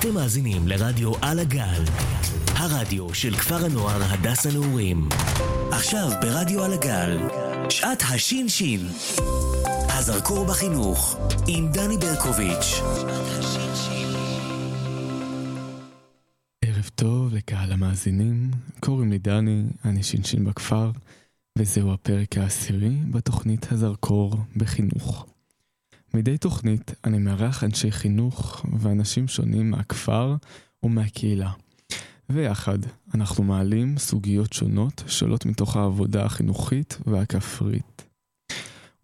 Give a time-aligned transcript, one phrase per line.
[0.00, 1.84] אתם מאזינים לרדיו על הגל,
[2.46, 5.08] הרדיו של כפר הנוער הדס הנעורים.
[5.72, 7.18] עכשיו ברדיו על הגל,
[7.70, 8.80] שעת השין-שין.
[9.88, 11.16] הזרקור בחינוך,
[11.46, 12.80] עם דני ברקוביץ'.
[16.64, 20.90] ערב טוב לקהל המאזינים, קוראים לי דני, אני שינשין בכפר,
[21.58, 25.26] וזהו הפרק העשירי בתוכנית הזרקור בחינוך.
[26.14, 30.36] מדי תוכנית אני מארח אנשי חינוך ואנשים שונים מהכפר
[30.82, 31.50] ומהקהילה.
[32.30, 32.78] ויחד
[33.14, 38.04] אנחנו מעלים סוגיות שונות שעולות מתוך העבודה החינוכית והכפרית.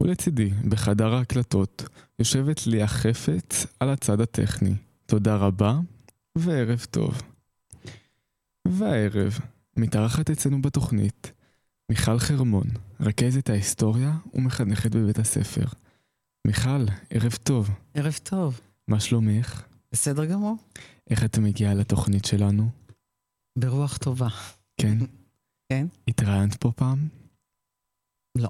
[0.00, 1.88] ולצידי, בחדר ההקלטות,
[2.18, 4.74] יושבת לי החפץ על הצד הטכני.
[5.06, 5.78] תודה רבה,
[6.38, 7.22] וערב טוב.
[8.68, 9.38] והערב,
[9.76, 11.32] מתארחת אצלנו בתוכנית
[11.90, 12.66] מיכל חרמון,
[13.00, 15.64] רכזת ההיסטוריה ומחנכת בבית הספר.
[16.46, 17.70] מיכל, ערב טוב.
[17.94, 18.60] ערב טוב.
[18.88, 19.62] מה שלומך?
[19.92, 20.56] בסדר גמור.
[21.10, 22.68] איך את מגיעה לתוכנית שלנו?
[23.58, 24.28] ברוח טובה.
[24.80, 24.98] כן?
[25.68, 25.86] כן.
[26.08, 27.08] התראיינת פה פעם?
[28.38, 28.48] לא.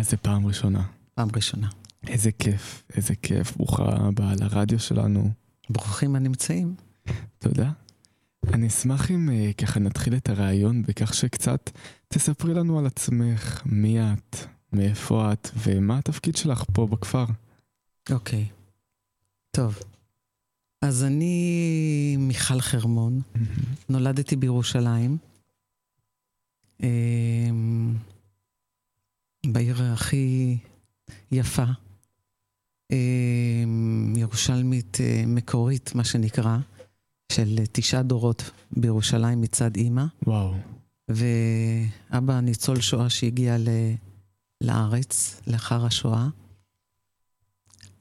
[0.00, 0.88] אז זה פעם ראשונה.
[1.14, 1.68] פעם ראשונה.
[2.06, 3.56] איזה כיף, איזה כיף.
[3.56, 5.30] ברוכה הבאה לרדיו שלנו.
[5.70, 6.74] ברוכים הנמצאים.
[7.38, 7.72] תודה.
[8.52, 11.70] אני אשמח אם uh, ככה נתחיל את הרעיון בכך שקצת
[12.08, 14.36] תספרי לנו על עצמך, מי את,
[14.72, 17.24] מאיפה את ומה התפקיד שלך פה בכפר.
[18.10, 18.46] אוקיי.
[19.50, 19.78] טוב.
[20.82, 23.20] אז אני מיכל חרמון,
[23.88, 25.18] נולדתי בירושלים,
[26.82, 27.94] אמ,
[29.46, 30.58] בעיר הכי
[31.32, 31.64] יפה,
[32.92, 36.58] אמ, ירושלמית אה, מקורית, מה שנקרא,
[37.32, 40.04] של תשעה דורות בירושלים מצד אימא.
[40.26, 40.54] וואו.
[41.08, 43.68] ואבא ניצול שואה שהגיע ל...
[44.62, 46.28] לארץ לאחר השואה.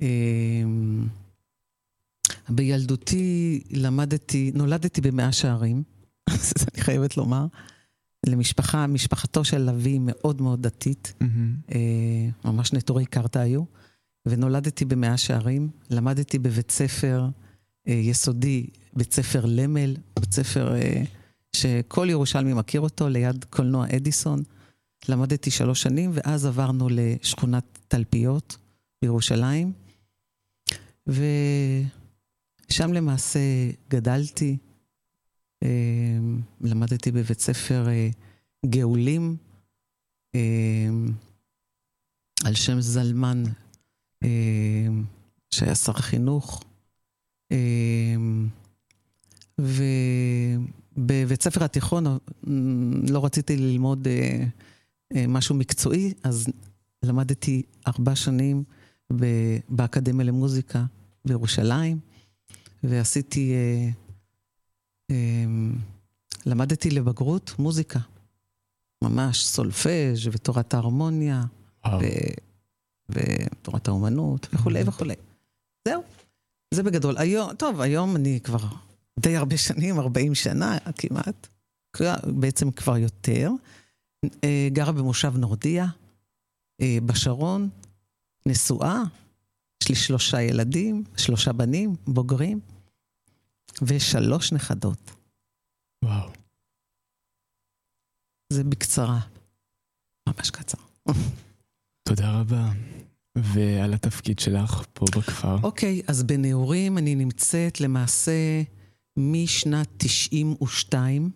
[0.01, 1.07] אמ,
[2.49, 5.83] בילדותי למדתי, נולדתי במאה שערים,
[6.73, 7.45] אני חייבת לומר,
[8.25, 11.75] למשפחה, משפחתו של אבי מאוד מאוד דתית, Mm-hmm.
[12.45, 13.63] ממש נטורי קרתא היו,
[14.25, 17.27] ונולדתי במאה שערים, למדתי בבית ספר
[17.87, 21.03] אה, יסודי, בית ספר למל, בית ספר אה,
[21.55, 24.43] שכל ירושלמי מכיר אותו, ליד קולנוע אדיסון.
[25.09, 28.57] למדתי שלוש שנים, ואז עברנו לשכונת תלפיות
[29.01, 29.73] בירושלים,
[31.07, 33.39] ושם למעשה
[33.89, 34.57] גדלתי.
[35.63, 36.17] אה,
[36.61, 38.09] למדתי בבית ספר אה,
[38.65, 39.37] גאולים,
[40.35, 40.89] אה,
[42.45, 43.43] על שם זלמן,
[45.51, 46.63] שהיה שר החינוך.
[50.97, 52.05] ובבית ספר התיכון
[53.09, 54.07] לא רציתי ללמוד
[55.27, 56.47] משהו מקצועי, אז
[57.03, 58.63] למדתי ארבע שנים
[59.69, 60.83] באקדמיה למוזיקה
[61.25, 61.99] בירושלים,
[62.83, 63.89] ועשיתי, אה,
[65.11, 65.45] אה,
[66.45, 67.99] למדתי לבגרות מוזיקה,
[69.03, 71.43] ממש סולפז' ותורת ההרמוניה,
[71.87, 72.05] ו,
[73.09, 75.15] ותורת האומנות וכולי וכולי.
[75.87, 76.03] זהו,
[76.73, 77.17] זה בגדול.
[77.17, 78.59] היום, טוב, היום אני כבר
[79.19, 81.47] די הרבה שנים, 40 שנה כמעט,
[82.25, 83.51] בעצם כבר יותר.
[84.43, 85.85] אה, גרה במושב נורדיה,
[86.81, 87.69] אה, בשרון,
[88.45, 89.03] נשואה,
[89.83, 92.59] יש לי שלושה ילדים, שלושה בנים, בוגרים,
[93.81, 95.11] ושלוש נכדות.
[96.05, 96.29] וואו.
[98.53, 99.19] זה בקצרה,
[100.29, 100.77] ממש קצר.
[102.03, 102.71] תודה רבה.
[103.35, 105.55] ועל התפקיד שלך פה בכפר.
[105.63, 108.61] אוקיי, אז בנעורים אני נמצאת למעשה
[109.17, 111.29] משנת 92.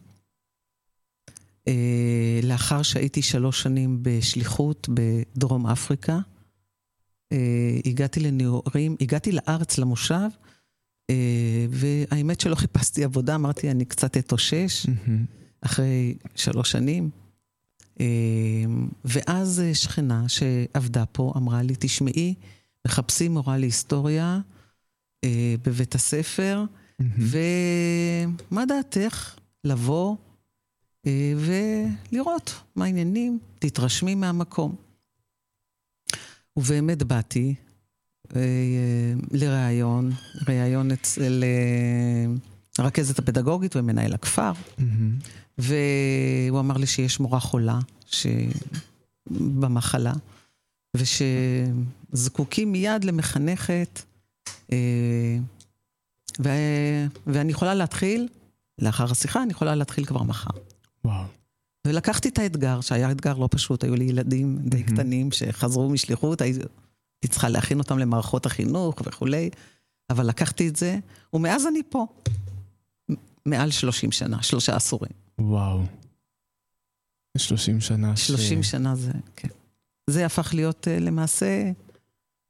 [1.68, 6.20] אה, לאחר שהייתי שלוש שנים בשליחות בדרום אפריקה,
[7.31, 10.28] אה, הגעתי לנעורים, הגעתי לארץ, למושב,
[11.09, 14.86] אה, והאמת שלא חיפשתי עבודה, אמרתי, אני קצת אתאושש,
[15.62, 17.09] אחרי שלוש שנים.
[19.06, 22.34] ואז שכנה שעבדה פה אמרה לי, תשמעי,
[22.88, 24.40] מחפשים מורה להיסטוריה
[25.64, 26.63] בבית הספר,
[27.00, 30.16] ומה דעתך לבוא
[31.38, 34.75] ולראות מה העניינים, תתרשמי מהמקום.
[36.57, 37.56] ובאמת באתי
[38.36, 38.42] אה,
[39.31, 40.12] לראיון,
[40.48, 42.34] ראיון אצל אה,
[42.84, 44.81] הרכזת הפדגוגית ומנהל הכפר, mm-hmm.
[45.57, 48.28] והוא אמר לי שיש מורה חולה ש...
[49.30, 50.13] במחלה,
[50.98, 54.01] ושזקוקים מיד למחנכת,
[56.40, 56.50] ו...
[57.28, 58.28] ואני יכולה להתחיל,
[58.80, 60.50] לאחר השיחה, אני יכולה להתחיל כבר מחר.
[61.06, 61.25] וואו.
[61.88, 66.63] ולקחתי את האתגר, שהיה אתגר לא פשוט, היו לי ילדים די קטנים שחזרו משליחות, הייתי
[67.30, 69.50] צריכה להכין אותם למערכות החינוך וכולי.
[70.10, 71.00] אבל לקחתי את זה,
[71.34, 72.07] ומאז אני פה.
[73.46, 75.12] מעל 30 שנה, שלושה עשורים.
[75.40, 75.84] וואו.
[77.38, 78.72] 30 שנה 30 ש...
[78.72, 79.48] שנה זה, כן.
[80.10, 81.72] זה הפך להיות uh, למעשה,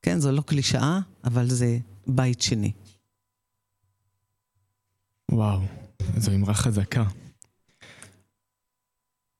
[0.01, 1.77] כן, זו לא קלישאה, אבל זה
[2.07, 2.71] בית שני.
[5.31, 5.61] וואו,
[6.17, 7.03] זו אמרה חזקה.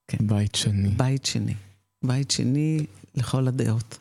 [0.08, 0.28] כן.
[0.28, 0.90] בית שני.
[0.90, 1.54] בית שני.
[2.04, 2.86] בית שני
[3.16, 3.98] לכל הדעות.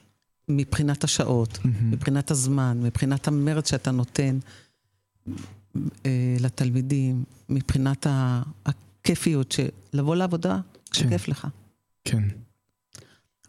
[0.48, 1.82] מבחינת השעות, mm-hmm.
[1.82, 4.38] מבחינת הזמן, מבחינת המרץ שאתה נותן
[6.06, 8.06] אה, לתלמידים, מבחינת
[8.66, 10.60] הכיפיות של לבוא לעבודה
[10.92, 11.08] כן.
[11.28, 11.48] לך.
[12.04, 12.22] כן.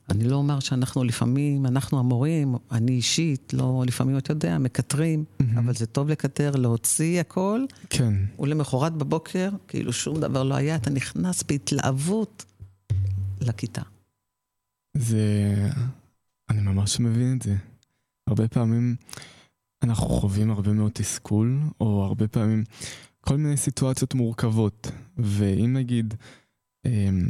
[0.09, 5.59] אני לא אומר שאנחנו לפעמים, אנחנו המורים, אני אישית, לא, לפעמים, אתה יודע, מקטרים, mm-hmm.
[5.59, 7.65] אבל זה טוב לקטר, להוציא הכל.
[7.89, 8.13] כן.
[8.39, 12.45] ולמחרת בבוקר, כאילו שום דבר לא היה, אתה נכנס בהתלהבות
[13.41, 13.81] לכיתה.
[14.97, 15.55] זה...
[16.49, 17.55] אני ממש מבין את זה.
[18.27, 18.95] הרבה פעמים
[19.83, 22.63] אנחנו חווים הרבה מאוד תסכול, או הרבה פעמים
[23.21, 24.91] כל מיני סיטואציות מורכבות.
[25.17, 26.13] ואם נגיד
[26.85, 27.27] אמ,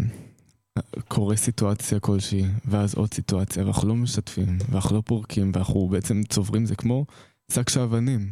[1.08, 6.66] קורה סיטואציה כלשהי, ואז עוד סיטואציה, ואנחנו לא משתפים, ואנחנו לא פורקים, ואנחנו בעצם צוברים,
[6.66, 7.06] זה כמו
[7.52, 8.32] שק של אבנים.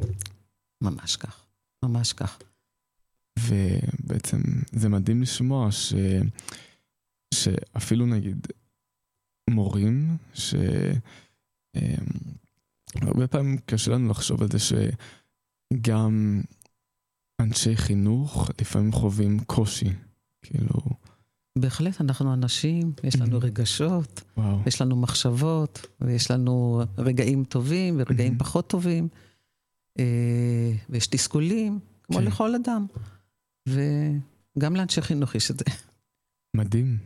[0.83, 1.45] ממש כך,
[1.85, 2.39] ממש כך.
[3.39, 4.41] ובעצם
[4.71, 5.93] זה מדהים לשמוע ש...
[7.33, 8.47] שאפילו נגיד
[9.49, 10.63] מורים, שהרבה
[13.23, 16.41] אמ, פעמים קשה לנו לחשוב על זה שגם
[17.41, 19.89] אנשי חינוך לפעמים חווים קושי,
[20.41, 21.02] כאילו...
[21.57, 24.59] בהחלט, אנחנו אנשים, יש לנו רגשות, וואו.
[24.65, 29.07] יש לנו מחשבות, ויש לנו רגעים טובים ורגעים פחות טובים,
[29.99, 32.23] אה, ויש תסכולים, כמו כן.
[32.23, 32.85] לכל אדם.
[33.69, 35.65] וגם לאנשי חינוך יש את זה.
[36.55, 36.97] מדהים.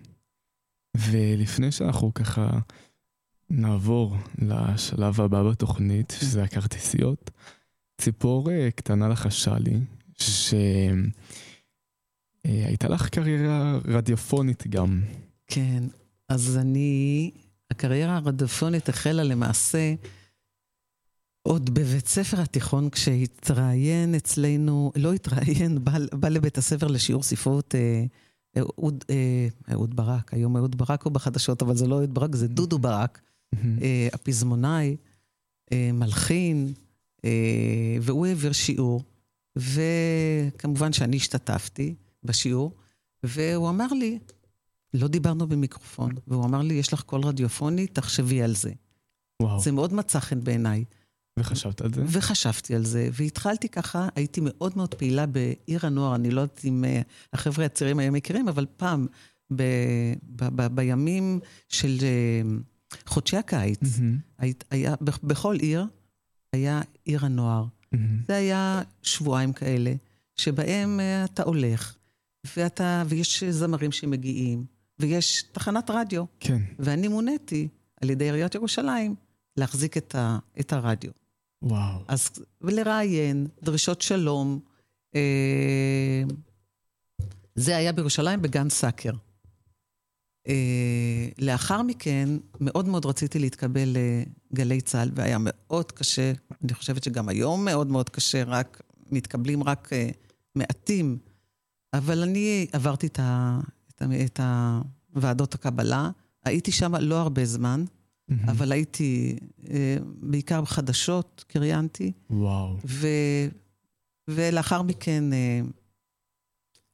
[0.97, 2.59] ולפני שאנחנו ככה
[3.49, 7.31] נעבור לשלב הבא בתוכנית, שזה הכרטיסיות,
[8.01, 9.79] ציפור אה, קטנה לחשה לי,
[12.47, 15.01] שהייתה לך קריירה רדיופונית גם.
[15.47, 15.83] כן,
[16.29, 17.31] אז אני,
[17.71, 19.93] הקריירה הרדיופונית החלה למעשה
[21.41, 28.05] עוד בבית ספר התיכון, כשהתראיין אצלנו, לא התראיין, בא, בא לבית הספר לשיעור ספרות אה,
[28.57, 32.47] אהוד, אה, אהוד ברק, היום אהוד ברק הוא בחדשות, אבל זה לא אהוד ברק, זה
[32.47, 33.21] דודו ברק,
[33.81, 34.95] אה, הפזמונאי,
[35.71, 36.73] אה, מלחין,
[38.01, 39.03] והוא העביר שיעור,
[39.55, 41.95] וכמובן שאני השתתפתי
[42.27, 42.75] בשיעור,
[43.23, 44.19] והוא אמר לי,
[44.93, 48.71] לא דיברנו במיקרופון, והוא אמר לי, יש לך קול רדיופוני, תחשבי על זה.
[49.41, 49.59] וואו.
[49.59, 50.83] זה מאוד מצא חן בעיניי.
[51.37, 52.03] וחשבת על זה?
[52.07, 56.83] וחשבתי על זה, והתחלתי ככה, הייתי מאוד מאוד פעילה בעיר הנוער, אני לא יודעת אם
[56.83, 59.07] uh, החבר'ה הצעירים היום מכירים, אבל פעם,
[59.55, 59.63] ב,
[60.23, 61.39] ב, ב, בימים
[61.69, 64.01] של uh, חודשי הקיץ, mm-hmm.
[64.37, 65.85] היה, היה, בכל עיר
[66.53, 67.65] היה עיר הנוער.
[67.65, 67.97] Mm-hmm.
[68.27, 69.93] זה היה שבועיים כאלה,
[70.35, 71.95] שבהם uh, אתה הולך,
[72.57, 74.65] ואתה, ויש זמרים שמגיעים,
[74.99, 76.23] ויש תחנת רדיו.
[76.39, 76.61] כן.
[76.79, 77.67] ואני מוניתי
[78.01, 79.15] על ידי עיריית ירושלים
[79.57, 81.11] להחזיק את, ה, את הרדיו.
[81.61, 81.99] וואו.
[82.07, 82.29] אז
[82.61, 84.59] לראיין, דרישות שלום.
[85.15, 86.23] אה,
[87.55, 89.11] זה היה בירושלים בגן סאקר.
[90.47, 92.29] אה, לאחר מכן,
[92.59, 93.97] מאוד מאוד רציתי להתקבל
[94.51, 96.31] לגלי צה"ל, והיה מאוד קשה,
[96.63, 100.09] אני חושבת שגם היום מאוד מאוד קשה, רק מתקבלים רק אה,
[100.55, 101.17] מעטים.
[101.93, 104.39] אבל אני עברתי את, ה, את, ה, את
[105.13, 106.09] הוועדות הקבלה,
[106.45, 107.85] הייתי שם לא הרבה זמן,
[108.31, 108.51] Mm-hmm.
[108.51, 109.37] אבל הייתי
[109.69, 112.11] אה, בעיקר בחדשות, קריינתי.
[112.29, 112.77] וואו.
[112.85, 113.07] ו,
[114.27, 115.61] ולאחר מכן אה,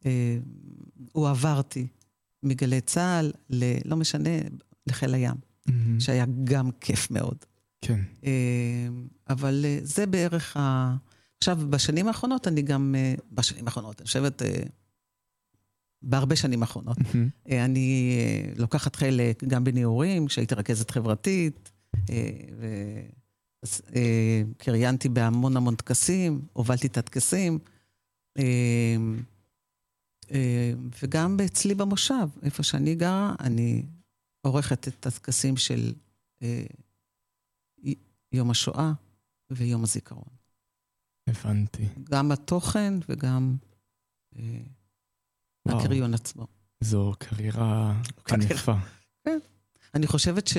[0.05, 0.37] אה,
[1.11, 1.87] הועברתי
[2.43, 4.29] מגלי צה"ל, ל, לא משנה,
[4.87, 5.71] לחיל הים, mm-hmm.
[5.99, 7.37] שהיה גם כיף מאוד.
[7.81, 7.99] כן.
[8.25, 8.87] אה,
[9.29, 10.95] אבל אה, זה בערך ה...
[11.37, 14.41] עכשיו, בשנים האחרונות אני גם, אה, בשנים האחרונות, אני חושבת...
[16.03, 16.97] בהרבה שנים האחרונות.
[16.97, 17.51] Mm-hmm.
[17.51, 21.71] אני אה, לוקחת חלק גם בנעורים, כשהייתי רכזת חברתית,
[22.09, 22.31] אה,
[23.65, 27.59] וקריינתי בהמון המון טקסים, הובלתי את הטקסים,
[31.03, 33.83] וגם אצלי במושב, איפה שאני גרה, אני
[34.41, 35.93] עורכת את הטקסים של
[38.31, 38.91] יום השואה
[39.51, 40.29] ויום הזיכרון.
[41.27, 41.87] הבנתי.
[42.03, 43.55] גם התוכן וגם...
[45.67, 46.47] הקריון עצמו.
[46.81, 48.01] זו קריירה
[48.31, 48.75] ענפה.
[49.25, 49.39] כן.
[49.95, 50.57] אני חושבת ש...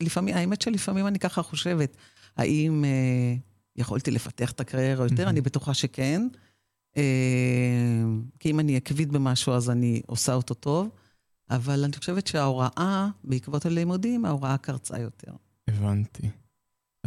[0.00, 1.96] לפעמים, האמת שלפעמים אני ככה חושבת,
[2.36, 3.34] האם אה,
[3.76, 5.28] יכולתי לפתח את הקריירה יותר?
[5.28, 6.22] אני בטוחה שכן.
[6.96, 7.02] אה,
[8.40, 10.88] כי אם אני עקבית במשהו, אז אני עושה אותו טוב.
[11.50, 15.32] אבל אני חושבת שההוראה, בעקבות הלימודים, ההוראה קרצה יותר.
[15.68, 16.30] הבנתי.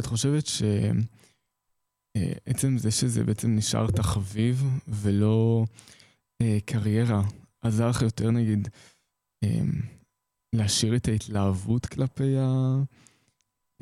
[0.00, 0.62] את חושבת ש...
[2.16, 2.32] אה,
[2.76, 5.64] זה שזה בעצם נשאר תחביב ולא
[6.64, 7.22] קריירה,
[7.60, 8.68] עזר לך יותר נגיד
[9.44, 9.60] אה,
[10.52, 12.76] להשאיר את ההתלהבות כלפי ה...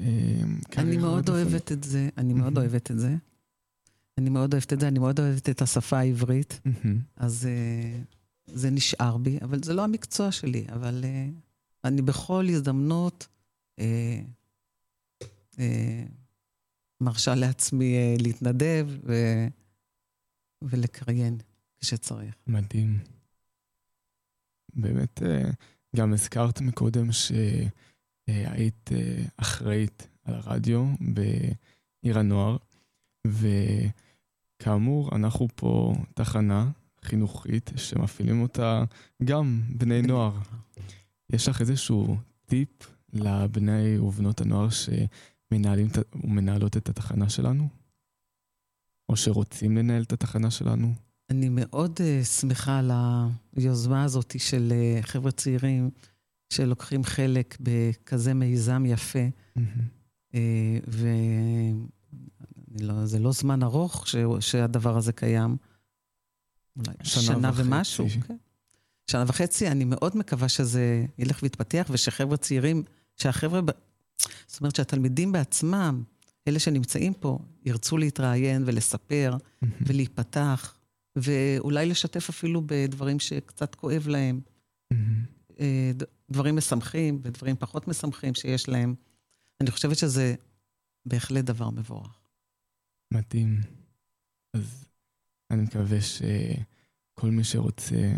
[0.00, 0.42] אה,
[0.76, 3.16] אני מאוד אוהבת את זה, אני מאוד אוהבת את זה.
[4.18, 6.60] אני מאוד אוהבת את זה, אני מאוד אוהבת את השפה העברית,
[7.16, 8.00] אז אה,
[8.46, 11.28] זה נשאר בי, אבל זה לא המקצוע שלי, אבל אה,
[11.84, 13.28] אני בכל הזדמנות
[13.78, 14.20] אה,
[15.58, 16.04] אה,
[17.00, 18.88] מרשה לעצמי אה, להתנדב
[20.62, 21.38] ולקריין
[21.80, 22.34] כשצריך.
[22.46, 22.98] מדהים.
[24.74, 25.50] באמת, אה,
[25.96, 32.56] גם הזכרת מקודם שהיית אה, אחראית על הרדיו בעיר הנוער,
[33.26, 36.70] וכאמור, אנחנו פה תחנה
[37.02, 38.84] חינוכית שמפעילים אותה
[39.24, 40.38] גם בני נוער.
[41.30, 42.16] יש לך איזשהו
[42.46, 42.68] טיפ
[43.12, 47.68] לבני ובנות הנוער שמנהלים ומנהלות את התחנה שלנו?
[49.08, 50.94] או שרוצים לנהל את התחנה שלנו?
[51.30, 52.90] אני מאוד uh, שמחה על
[53.56, 54.74] היוזמה הזאת של uh,
[55.06, 55.90] חבר'ה צעירים
[56.50, 59.28] שלוקחים חלק בכזה מיזם יפה.
[59.58, 59.60] Mm-hmm.
[60.32, 60.36] Uh,
[60.88, 61.78] וזה
[63.18, 64.16] לא זמן ארוך ש...
[64.40, 65.56] שהדבר הזה קיים.
[66.76, 67.62] אולי שנה, שנה וחצי.
[67.62, 68.06] ומשהו.
[68.26, 68.36] כן.
[69.06, 72.82] שנה וחצי, אני מאוד מקווה שזה ילך ויתפתח, ושחבר'ה צעירים,
[73.16, 73.60] שהחבר'ה,
[74.46, 76.02] זאת אומרת שהתלמידים בעצמם,
[76.48, 79.36] אלה שנמצאים פה, ירצו להתראיין ולספר
[79.86, 80.77] ולהיפתח,
[81.22, 84.40] ואולי לשתף אפילו בדברים שקצת כואב להם.
[85.60, 85.90] אה,
[86.30, 88.94] דברים משמחים ודברים פחות משמחים שיש להם.
[89.60, 90.34] אני חושבת שזה
[91.06, 92.18] בהחלט דבר מבורך.
[93.14, 93.60] מדהים.
[94.54, 94.88] אז
[95.50, 98.12] אני מקווה שכל מי שרוצה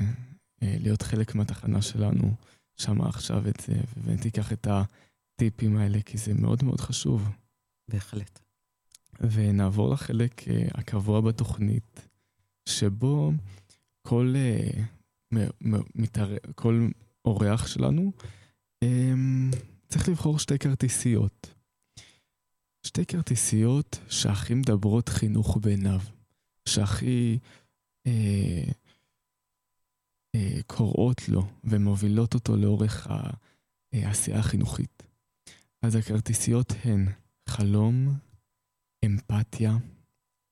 [0.62, 2.34] אה, להיות חלק מהתחנה שלנו,
[2.76, 7.28] שמע עכשיו את זה, ותיקח את הטיפים האלה, כי זה מאוד מאוד חשוב.
[7.88, 8.40] בהחלט.
[9.20, 12.08] ונעבור לחלק אה, הקבוע בתוכנית,
[12.70, 13.32] שבו
[14.02, 14.82] כל, אה,
[16.54, 16.88] כל
[17.24, 18.12] אורח שלנו
[19.88, 21.54] צריך לבחור שתי כרטיסיות.
[22.86, 26.00] שתי כרטיסיות שהכי מדברות חינוך בעיניו,
[26.68, 27.38] שהכי
[28.06, 28.64] אה,
[30.34, 33.08] אה, קוראות לו ומובילות אותו לאורך
[33.92, 35.02] העשייה החינוכית.
[35.82, 37.06] אז הכרטיסיות הן
[37.48, 38.18] חלום,
[39.04, 39.76] אמפתיה,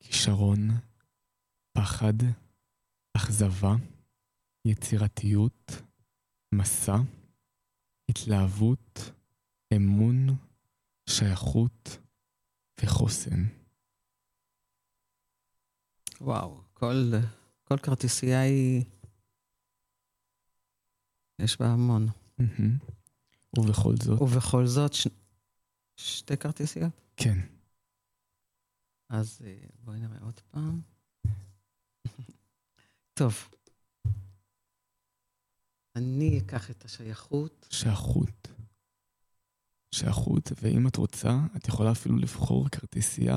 [0.01, 0.71] כישרון,
[1.83, 2.13] פחד,
[3.17, 3.75] אכזבה,
[4.65, 5.73] יצירתיות,
[6.55, 6.97] מסע,
[8.09, 9.01] התלהבות,
[9.77, 10.27] אמון,
[11.09, 11.99] שייכות
[12.81, 13.45] וחוסן.
[16.21, 17.13] וואו, כל,
[17.65, 18.85] כל כרטיסייה היא...
[21.39, 22.07] יש בה המון.
[23.59, 24.23] ובכל זאת?
[24.23, 25.07] ובכל זאת, ש...
[25.97, 26.93] שתי כרטיסיות?
[27.17, 27.39] כן.
[29.09, 30.98] אז אה, בואי נראה עוד פעם.
[33.19, 33.49] טוב.
[35.97, 37.67] אני אקח את השייכות.
[37.71, 38.49] שייכות.
[39.95, 43.37] שייכות, ואם את רוצה, את יכולה אפילו לבחור כרטיסייה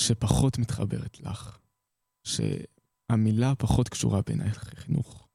[0.00, 1.58] שפחות מתחברת לך.
[2.24, 5.28] שהמילה פחות קשורה בעינייך לחינוך.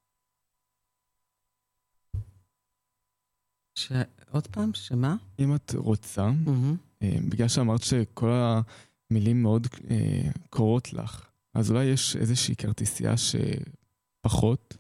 [3.76, 3.92] ש...
[4.32, 5.16] עוד פעם, שמה?
[5.40, 7.06] אם את רוצה, mm-hmm.
[7.30, 11.29] בגלל שאמרת שכל המילים מאוד אה, קורות לך,
[11.60, 14.78] אז אולי יש איזושהי כרטיסייה שפחות?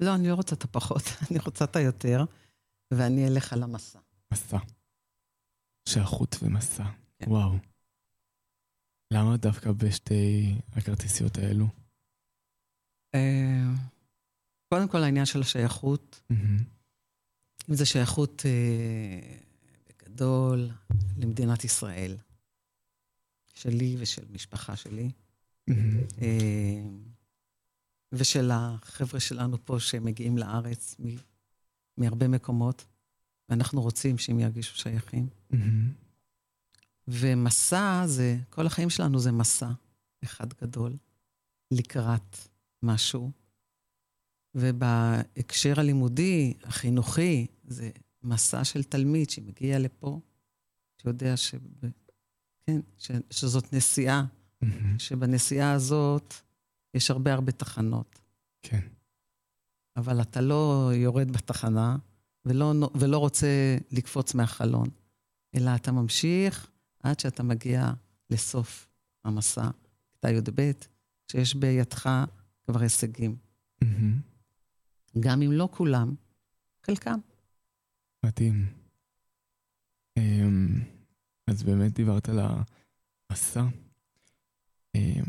[0.00, 2.24] לא, אני לא רוצה את הפחות, אני רוצה את היותר,
[2.90, 3.98] ואני אלך על המסע.
[4.32, 4.58] מסע.
[5.88, 6.84] שייכות ומסע.
[7.18, 7.30] כן.
[7.30, 7.52] וואו.
[9.12, 11.66] למה דווקא בשתי הכרטיסיות האלו?
[13.14, 13.64] אה,
[14.68, 16.22] קודם כל העניין של השייכות.
[17.70, 19.36] אם זה שייכות אה,
[19.88, 20.70] בגדול
[21.18, 22.16] למדינת ישראל,
[23.60, 25.10] שלי ושל משפחה שלי,
[26.22, 26.82] אה,
[28.12, 30.96] ושל החבר'ה שלנו פה שמגיעים לארץ
[31.96, 32.86] מהרבה מקומות,
[33.48, 35.28] ואנחנו רוצים שהם ירגישו שייכים.
[37.08, 39.70] ומסע זה, כל החיים שלנו זה מסע
[40.24, 40.96] אחד גדול
[41.70, 42.36] לקראת
[42.82, 43.30] משהו.
[44.54, 47.90] ובהקשר הלימודי, החינוכי, זה
[48.22, 50.20] מסע של תלמיד שמגיע לפה,
[51.02, 51.54] שיודע ש...
[52.70, 53.10] כן, ש...
[53.30, 54.24] שזאת נסיעה,
[54.64, 54.66] mm-hmm.
[54.98, 56.34] שבנסיעה הזאת
[56.94, 58.20] יש הרבה הרבה תחנות.
[58.62, 58.88] כן.
[59.96, 61.96] אבל אתה לא יורד בתחנה
[62.44, 64.88] ולא, ולא רוצה לקפוץ מהחלון,
[65.54, 66.70] אלא אתה ממשיך
[67.02, 67.92] עד שאתה מגיע
[68.30, 68.88] לסוף
[69.24, 69.70] המסע,
[70.12, 70.70] כיתה י"ב,
[71.32, 72.10] שיש בידך
[72.64, 73.36] כבר הישגים.
[73.84, 75.18] Mm-hmm.
[75.20, 76.14] גם אם לא כולם,
[76.86, 77.18] חלקם.
[78.26, 78.66] מדהים.
[80.18, 80.99] Um,
[81.50, 82.38] אז באמת דיברת על
[83.30, 83.64] המסע,
[84.94, 85.22] אמ,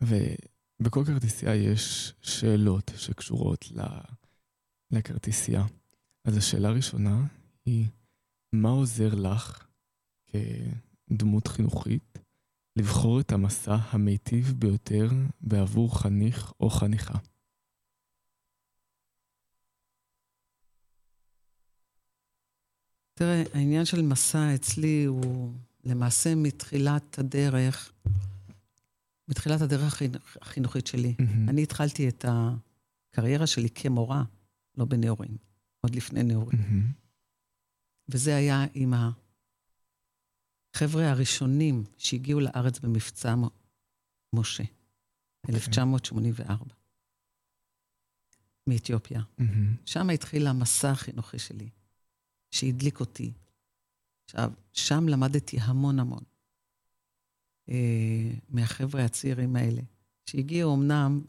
[0.00, 3.64] ובכל כרטיסייה יש שאלות שקשורות
[4.90, 5.64] לכרטיסייה.
[6.24, 7.26] אז השאלה הראשונה
[7.64, 7.86] היא,
[8.52, 9.66] מה עוזר לך
[10.26, 12.18] כדמות חינוכית
[12.76, 15.08] לבחור את המסע המיטיב ביותר
[15.40, 17.18] בעבור חניך או חניכה?
[23.18, 25.52] תראה, העניין של מסע אצלי הוא
[25.84, 27.92] למעשה מתחילת הדרך,
[29.28, 30.02] מתחילת הדרך
[30.40, 31.14] החינוכית שלי.
[31.18, 31.50] Mm-hmm.
[31.50, 34.24] אני התחלתי את הקריירה שלי כמורה,
[34.76, 35.36] לא בנאורים,
[35.80, 36.58] עוד לפני נאורים.
[36.58, 36.92] Mm-hmm.
[38.08, 38.94] וזה היה עם
[40.74, 43.34] החבר'ה הראשונים שהגיעו לארץ במבצע
[44.32, 45.48] משה, okay.
[45.48, 46.64] 1984,
[48.66, 49.20] מאתיופיה.
[49.20, 49.42] Mm-hmm.
[49.86, 51.68] שם התחיל המסע החינוכי שלי.
[52.56, 53.32] שהדליק אותי.
[54.24, 56.22] עכשיו, שם למדתי המון המון
[57.68, 59.82] אה, מהחבר'ה הצעירים האלה,
[60.26, 61.20] שהגיעו אמנם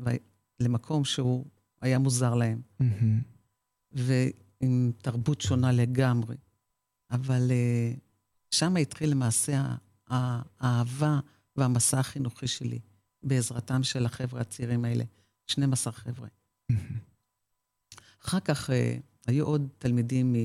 [0.60, 1.46] למקום שהוא
[1.82, 3.24] היה מוזר להם, mm-hmm.
[3.92, 6.36] ועם תרבות שונה לגמרי,
[7.12, 7.94] אבל אה,
[8.52, 9.76] שם התחיל למעשה
[10.08, 11.20] האהבה
[11.56, 12.80] והמסע החינוכי שלי,
[13.24, 15.04] בעזרתם של החבר'ה הצעירים האלה,
[15.48, 16.28] 12 חבר'ה.
[16.72, 16.76] Mm-hmm.
[18.26, 20.36] אחר כך אה, היו עוד תלמידים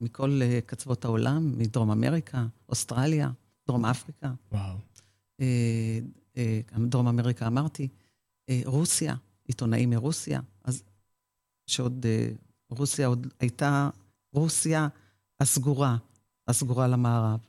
[0.00, 3.30] מכל אה, קצוות העולם, מדרום אמריקה, אוסטרליה,
[3.66, 4.32] דרום אפריקה.
[4.52, 4.76] וואו.
[5.40, 5.98] אה,
[6.36, 7.88] אה, דרום אמריקה אמרתי,
[8.64, 9.14] רוסיה,
[9.44, 10.82] עיתונאים מרוסיה, אז
[11.66, 12.06] שעוד,
[12.70, 13.90] רוסיה עוד הייתה
[14.32, 14.88] רוסיה
[15.40, 15.96] הסגורה,
[16.48, 17.40] הסגורה למערב.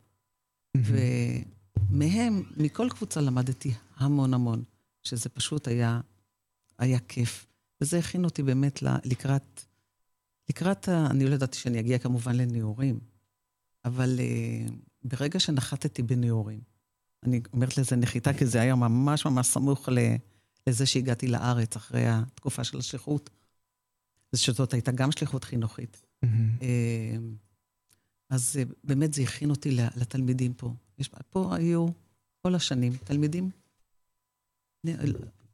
[0.77, 4.63] ומהם, מכל קבוצה למדתי המון המון,
[5.03, 6.01] שזה פשוט היה,
[6.77, 7.48] היה כיף.
[7.82, 9.62] וזה הכין אותי באמת לקראת
[10.50, 11.08] לקראת ה...
[11.12, 13.00] אני לא ידעתי שאני אגיע כמובן לנעורים,
[13.86, 14.72] אבל uh,
[15.03, 16.62] ברגע שנחתתי בנעורים,
[17.24, 19.90] אני אומרת לזה נחיתה, כי זה היה ממש ממש סמוך
[20.68, 23.29] לזה שהגעתי לארץ אחרי התקופה של השליחות.
[24.35, 26.05] שזאת הייתה גם שליחות חינוכית.
[26.25, 26.27] Mm-hmm.
[28.29, 30.74] אז uh, באמת זה הכין אותי לתלמידים פה.
[30.98, 31.88] יש, פה היו
[32.42, 33.50] כל השנים תלמידים,
[34.83, 34.94] אני,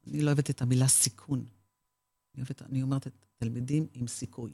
[0.07, 1.39] אני לא אוהבת את המילה סיכון.
[1.39, 4.51] אני, אוהבת, אני אומרת תלמידים עם סיכוי.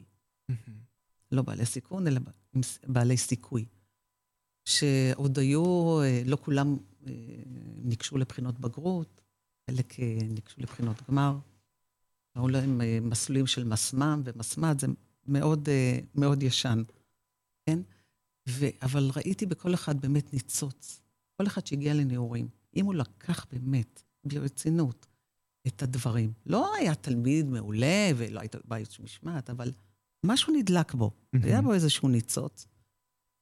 [1.32, 2.20] לא בעלי סיכון, אלא
[2.86, 3.64] בעלי סיכוי.
[4.64, 7.12] שעוד היו, אה, לא כולם אה,
[7.76, 9.20] ניגשו לבחינות בגרות,
[9.70, 11.38] חלק אה, ניגשו לבחינות גמר.
[12.34, 14.86] היו להם מסלולים של מסמ"ם ומסמ"ד, זה
[15.26, 15.68] מאוד,
[16.14, 16.82] מאוד ישן,
[17.66, 17.78] כן?
[18.48, 21.00] ו, אבל ראיתי בכל אחד באמת ניצוץ.
[21.36, 25.06] כל אחד שהגיע לנעורים, אם הוא לקח באמת, ברצינות,
[25.66, 26.32] את הדברים.
[26.46, 29.72] לא היה תלמיד מעולה ולא הייתה בעיות של משמעת, אבל
[30.24, 31.10] משהו נדלק בו.
[31.32, 32.66] היה בו איזשהו ניצוץ,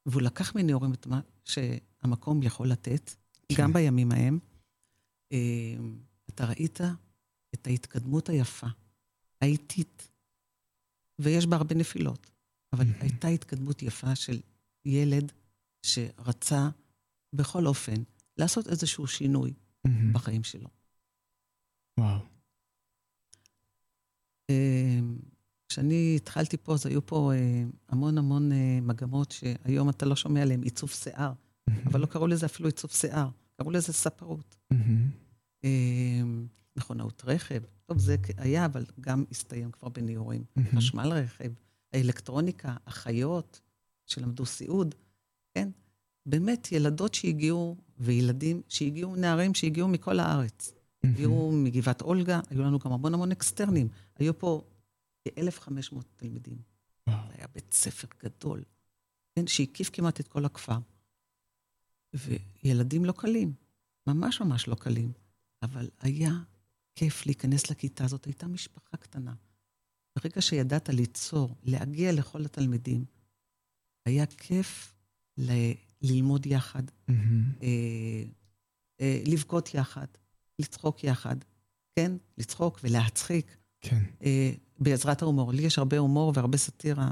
[0.05, 3.11] והוא לקח מנעורים את מה שהמקום יכול לתת,
[3.49, 3.55] כן.
[3.57, 4.39] גם בימים ההם.
[5.31, 5.95] אמ,
[6.29, 6.79] אתה ראית
[7.53, 8.67] את ההתקדמות היפה,
[9.41, 10.09] האיטית,
[11.19, 12.31] ויש בה הרבה נפילות,
[12.73, 12.85] אבל.
[12.99, 14.41] הייתה התקדמות יפה של
[14.85, 15.31] ילד
[15.85, 16.69] שרצה
[17.33, 18.03] בכל אופן
[18.37, 19.53] לעשות איזשהו שינוי.
[20.13, 20.69] בחיים שלו.
[21.99, 22.19] וואו.
[25.71, 30.41] כשאני התחלתי פה, אז היו פה אה, המון המון אה, מגמות שהיום אתה לא שומע
[30.41, 31.33] עליהן, עיצוב שיער,
[31.85, 34.55] אבל לא קראו לזה אפילו עיצוב שיער, קראו לזה ספרות.
[35.63, 35.69] אה,
[36.75, 40.43] מכונאות רכב, טוב, זה היה, אבל גם הסתיים כבר בניורים.
[40.75, 41.51] חשמל רכב,
[41.93, 43.61] האלקטרוניקה, אחיות
[44.05, 44.95] שלמדו סיעוד,
[45.53, 45.69] כן?
[46.25, 50.73] באמת, ילדות שהגיעו, וילדים שהגיעו, נערים שהגיעו מכל הארץ.
[51.03, 53.87] הגיעו מגבעת אולגה, היו לנו גם המון המון אקסטרנים.
[54.19, 54.61] היו פה
[55.23, 56.57] כ-1,500 תלמידים.
[57.09, 58.63] זה היה בית ספר גדול,
[59.35, 60.77] כן, שהקיף כמעט את כל הכפר.
[62.13, 63.53] וילדים לא קלים,
[64.07, 65.11] ממש ממש לא קלים,
[65.61, 66.31] אבל היה
[66.95, 69.33] כיף להיכנס לכיתה הזאת, הייתה משפחה קטנה.
[70.15, 73.05] ברגע שידעת ליצור, להגיע לכל התלמידים,
[74.05, 74.95] היה כיף
[75.37, 77.13] ל- ללמוד יחד, mm-hmm.
[77.63, 78.23] אה,
[79.01, 80.07] אה, לבכות יחד,
[80.59, 81.35] לצחוק יחד,
[81.95, 82.11] כן?
[82.37, 83.57] לצחוק ולהצחיק.
[83.81, 84.03] כן.
[84.23, 85.53] אה, בעזרת ההומור.
[85.53, 87.09] לי יש הרבה הומור והרבה סאטירה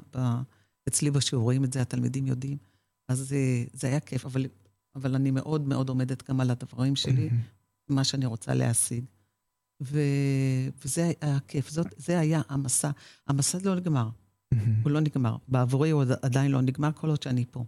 [0.88, 2.58] אצלי בשיעורים, את זה התלמידים יודעים.
[3.08, 4.46] אז זה, אה, זה היה כיף, אבל,
[4.96, 7.94] אבל אני מאוד מאוד עומדת גם על הדברים שלי, mm-hmm.
[7.94, 9.04] מה שאני רוצה להשיג.
[9.84, 10.00] ו,
[10.86, 12.92] וזה היה כיף, זאת, זה היה המסע.
[13.28, 14.58] המסע לא נגמר, mm-hmm.
[14.84, 15.36] הוא לא נגמר.
[15.48, 17.66] בעבורי הוא עדיין לא נגמר כל עוד שאני פה.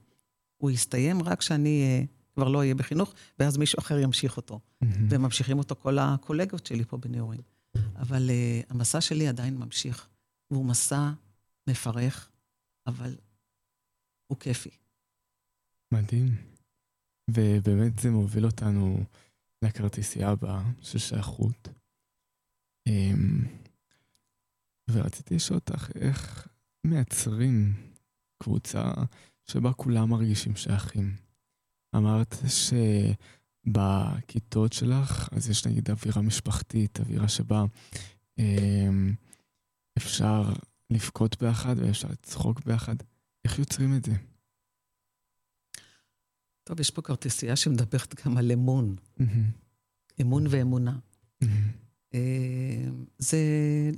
[0.58, 4.60] הוא יסתיים רק כשאני uh, כבר לא אהיה בחינוך, ואז מישהו אחר ימשיך אותו.
[4.60, 4.88] Mm-hmm.
[5.10, 7.42] וממשיכים אותו כל הקולגות שלי פה בנעורים.
[7.96, 10.10] אבל uh, המסע שלי עדיין ממשיך,
[10.52, 11.12] והוא מסע
[11.70, 12.30] מפרך,
[12.88, 13.16] אבל
[14.28, 14.70] הוא כיפי.
[15.94, 16.52] מדהים.
[17.30, 19.04] ובאמת זה מוביל אותנו
[19.62, 21.68] לכרטיסייה הבאה של שייכות.
[22.88, 23.46] אמ,
[24.92, 26.48] ורציתי לשאול אותך, איך
[26.84, 27.74] מייצרים
[28.44, 28.94] קבוצה
[29.46, 31.16] שבה כולם מרגישים שייכים?
[31.96, 32.36] אמרת
[33.66, 37.66] שבכיתות שלך, אז יש נגיד אווירה משפחתית, אווירה שבה
[38.38, 39.14] אמ,
[39.98, 40.54] אפשר
[40.90, 42.96] לבכות ביחד ואפשר לצחוק ביחד.
[43.46, 44.12] איך יוצרים את זה?
[46.64, 48.96] טוב, יש פה כרטיסייה שמדברת גם על אמון.
[50.22, 50.98] אמון ואמונה.
[52.14, 53.38] אה, זה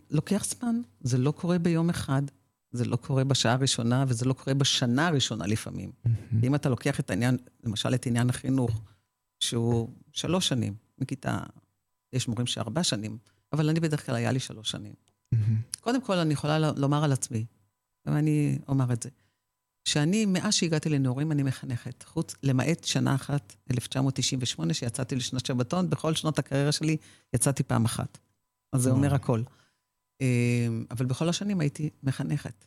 [0.09, 2.21] לוקח זמן, זה לא קורה ביום אחד,
[2.71, 5.91] זה לא קורה בשעה הראשונה, וזה לא קורה בשנה הראשונה לפעמים.
[6.43, 8.81] אם אתה לוקח את העניין, למשל את עניין החינוך,
[9.43, 11.39] שהוא שלוש שנים, מכיתה,
[12.13, 13.17] יש מורים שארבע שנים,
[13.53, 14.93] אבל אני בדרך כלל היה לי שלוש שנים.
[15.81, 17.45] קודם כל, אני יכולה לומר על עצמי,
[18.05, 19.09] ואני אומר את זה.
[19.85, 22.03] שאני, מאז שהגעתי לנעורים, אני מחנכת.
[22.03, 26.97] חוץ, למעט שנה אחת, 1998, שיצאתי לשנת שבתון, בכל שנות הקריירה שלי
[27.33, 28.17] יצאתי פעם אחת.
[28.73, 29.41] אז זה אומר הכל.
[30.21, 32.65] אמ, אבל בכל השנים הייתי מחנכת.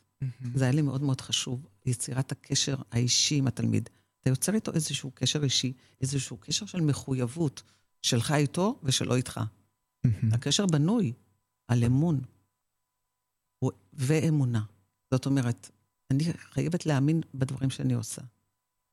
[0.55, 3.89] זה היה לי מאוד מאוד חשוב, יצירת הקשר האישי עם התלמיד.
[4.27, 7.63] אתה יוצר איתו איזשהו קשר אישי, איזשהו קשר של מחויבות
[8.01, 9.39] שלך איתו ושלו איתך.
[10.31, 11.13] הקשר בנוי
[11.67, 12.21] על אמון
[13.93, 14.63] ואמונה.
[15.11, 15.71] זאת אומרת,
[16.11, 18.21] אני חייבת להאמין בדברים שאני עושה.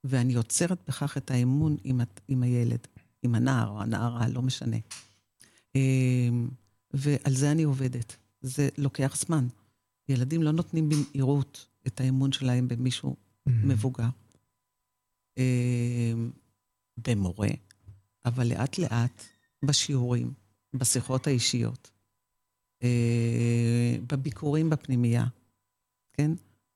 [0.04, 2.86] ואני יוצרת בכך את האמון עם, עם הילד,
[3.22, 4.76] עם הנער או הנערה, לא משנה.
[5.74, 6.48] אמ,
[6.90, 8.16] ועל זה אני עובדת.
[8.40, 9.46] זה לוקח זמן.
[10.08, 13.16] ילדים לא נותנים במהירות את האמון שלהם במישהו.
[13.46, 14.08] מבוגר,
[16.96, 17.48] במורה,
[18.24, 19.24] אבל לאט-לאט
[19.64, 20.32] בשיעורים,
[20.74, 21.90] בשיחות האישיות,
[22.82, 25.26] אה, בביקורים בפנימייה,
[26.12, 26.30] כן?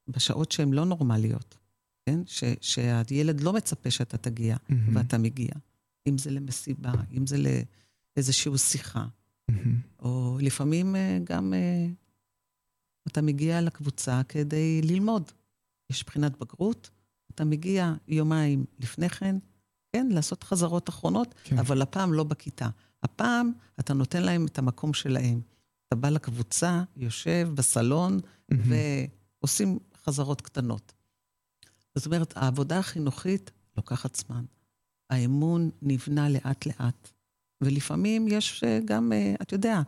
[0.08, 1.58] בשעות שהן לא נורמליות,
[2.06, 2.20] כן?
[2.26, 4.74] ש, שהילד לא מצפה שאתה תגיע, mm-hmm.
[4.94, 5.50] ואתה מגיע.
[6.08, 7.36] אם זה למסיבה, אם זה
[8.16, 9.06] לאיזושהי שיחה.
[9.50, 9.54] Mm-hmm.
[9.98, 11.86] או לפעמים אה, גם אה,
[13.08, 15.30] אתה מגיע לקבוצה כדי ללמוד.
[15.90, 16.90] יש בחינת בגרות,
[17.38, 19.36] אתה מגיע יומיים לפני כן,
[19.92, 21.58] כן, לעשות חזרות אחרונות, כן.
[21.58, 22.68] אבל הפעם לא בכיתה.
[23.02, 25.40] הפעם אתה נותן להם את המקום שלהם.
[25.86, 28.56] אתה בא לקבוצה, יושב בסלון, mm-hmm.
[29.40, 30.92] ועושים חזרות קטנות.
[31.94, 34.44] זאת אומרת, העבודה החינוכית לוקחת זמן.
[35.10, 37.10] האמון נבנה לאט-לאט.
[37.60, 39.82] ולפעמים יש אה, גם, אה, אתה יודע,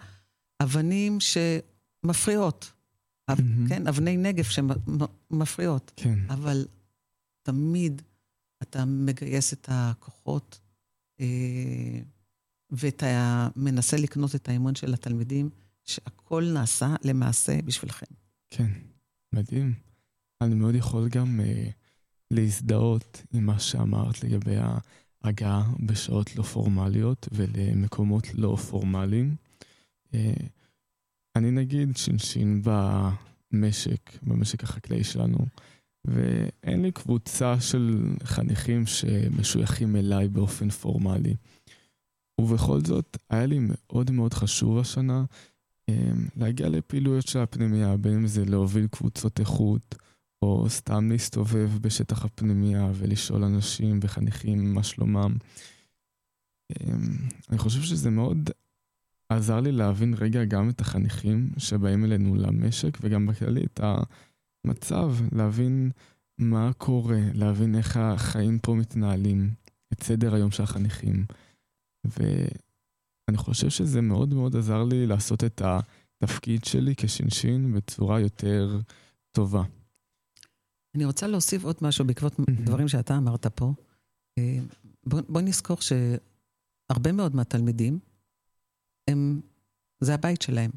[0.62, 2.72] אבנים שמפריעות.
[3.30, 3.68] Mm-hmm.
[3.68, 5.92] כן, אבני נגף שמפריעות.
[5.96, 6.18] כן.
[6.28, 6.66] אבל
[7.42, 8.02] תמיד
[8.62, 10.60] אתה מגייס את הכוחות
[11.20, 12.00] אה,
[12.70, 15.50] ואתה מנסה לקנות את האמון של התלמידים,
[15.84, 18.06] שהכל נעשה למעשה בשבילכם.
[18.50, 18.70] כן,
[19.32, 19.74] מדהים.
[20.40, 21.70] אני מאוד יכול גם אה,
[22.30, 24.56] להזדהות עם מה שאמרת לגבי
[25.24, 29.36] ההגעה בשעות לא פורמליות ולמקומות לא פורמליים.
[30.14, 30.32] אה,
[31.36, 35.38] אני נגיד שינשין במשק, במשק החקלאי שלנו,
[36.04, 41.34] ואין לי קבוצה של חניכים שמשויכים אליי באופן פורמלי.
[42.40, 45.24] ובכל זאת, היה לי מאוד מאוד חשוב השנה
[45.88, 49.94] אה, להגיע לפעילויות של הפנימייה, בין אם זה להוביל קבוצות איכות,
[50.42, 55.36] או סתם להסתובב בשטח הפנימייה ולשאול אנשים וחניכים מה שלומם.
[56.70, 57.16] אמ,
[57.50, 58.50] אני חושב שזה מאוד
[59.28, 63.80] עזר לי להבין רגע גם את החניכים שבאים אלינו למשק וגם בכללי את
[64.64, 65.90] המצב, להבין
[66.38, 69.50] מה קורה, להבין איך החיים פה מתנהלים,
[69.92, 71.24] את סדר היום של החניכים.
[72.04, 78.80] ואני חושב שזה מאוד מאוד עזר לי לעשות את התפקיד שלי כשינשין בצורה יותר
[79.32, 79.62] טובה.
[80.94, 83.72] אני רוצה להוסיף עוד משהו בעקבות דברים שאתה אמרת פה.
[84.38, 84.58] אה,
[85.06, 87.98] בוא, בוא נזכור שהרבה מאוד מהתלמידים,
[89.10, 89.40] הם,
[90.00, 90.70] זה הבית שלהם.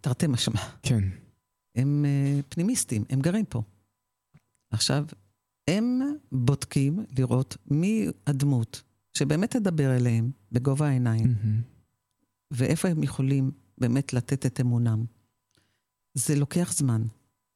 [0.00, 0.60] תרתי משמע.
[0.82, 1.04] כן.
[1.76, 3.62] הם uh, פנימיסטים, הם גרים פה.
[4.70, 5.04] עכשיו,
[5.68, 6.00] הם
[6.32, 8.82] בודקים לראות מי הדמות
[9.14, 11.34] שבאמת תדבר אליהם בגובה העיניים,
[12.50, 15.04] ואיפה הם יכולים באמת לתת את אמונם.
[16.14, 17.02] זה לוקח זמן.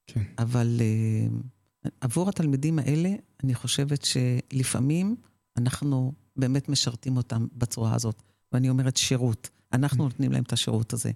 [0.07, 0.23] כן.
[0.39, 3.11] אבל uh, עבור התלמידים האלה,
[3.45, 5.17] אני חושבת שלפעמים
[5.57, 8.23] אנחנו באמת משרתים אותם בצורה הזאת.
[8.53, 9.51] ואני אומרת שירות.
[9.73, 10.09] אנחנו mm.
[10.09, 11.11] נותנים להם את השירות הזה.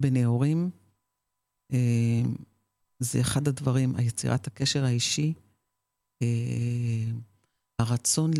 [0.00, 0.70] בנאורים,
[2.98, 5.32] זה אחד הדברים, היצירת הקשר האישי,
[6.22, 6.26] uh,
[7.78, 8.30] הרצון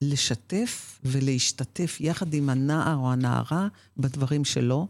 [0.00, 4.88] לשתף ולהשתתף יחד עם הנער או הנערה בדברים שלו,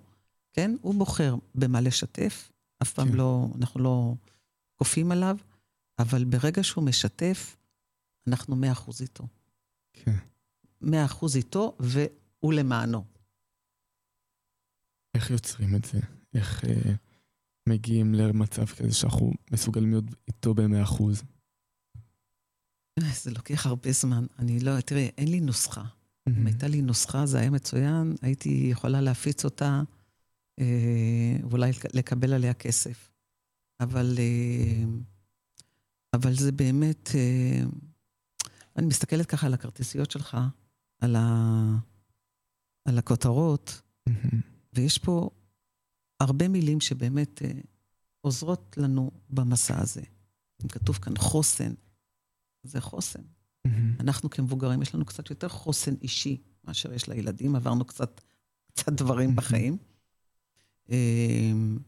[0.52, 0.76] כן?
[0.80, 3.14] הוא בוחר במה לשתף, אף פעם כן.
[3.14, 4.14] לא, אנחנו לא
[4.76, 5.36] כופים עליו,
[5.98, 7.56] אבל ברגע שהוא משתף,
[8.26, 9.26] אנחנו מאה אחוז איתו.
[9.92, 10.16] כן.
[10.80, 13.04] מאה אחוז איתו, והוא למענו.
[15.14, 15.98] איך יוצרים את זה?
[16.34, 16.94] איך אה,
[17.68, 21.22] מגיעים למצב כזה שאנחנו מסוגלים להיות איתו במאה אחוז?
[23.00, 24.26] זה לוקח הרבה זמן.
[24.38, 25.84] אני לא, תראה, אין לי נוסחה.
[26.28, 29.82] אם הייתה לי נוסחה, זה היה מצוין, הייתי יכולה להפיץ אותה,
[30.58, 33.10] אה, ואולי לקבל עליה כסף.
[33.80, 34.84] אבל, אה,
[36.14, 37.62] אבל זה באמת, אה,
[38.76, 40.36] אני מסתכלת ככה על הכרטיסיות שלך,
[41.00, 41.28] על, ה,
[42.84, 43.82] על הכותרות,
[44.72, 45.30] ויש פה
[46.22, 47.42] הרבה מילים שבאמת
[48.20, 50.02] עוזרות לנו במסע הזה.
[50.62, 51.72] אם כתוב כאן חוסן,
[52.62, 53.20] זה חוסן.
[53.20, 53.70] Mm-hmm.
[54.00, 58.20] אנחנו כמבוגרים, יש לנו קצת יותר חוסן אישי מאשר יש לילדים, עברנו קצת,
[58.66, 59.34] קצת דברים mm-hmm.
[59.34, 59.76] בחיים.
[60.88, 61.78] אמ,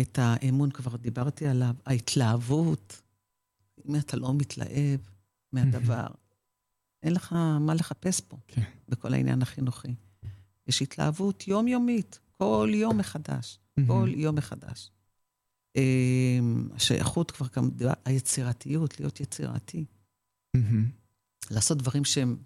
[0.00, 3.02] את האמון כבר דיברתי עליו, ההתלהבות,
[3.88, 5.00] אם אתה לא מתלהב
[5.52, 6.24] מהדבר, mm-hmm.
[7.02, 8.54] אין לך מה לחפש פה, okay.
[8.54, 8.62] כן.
[8.88, 9.94] בכל העניין החינוכי.
[10.66, 13.58] יש התלהבות יומיומית, כל יום מחדש.
[13.86, 14.90] כל יום מחדש.
[15.76, 17.46] אמ, השייכות כבר,
[18.04, 19.84] היצירתיות, להיות יצירתי.
[21.50, 22.36] לעשות דברים שהם,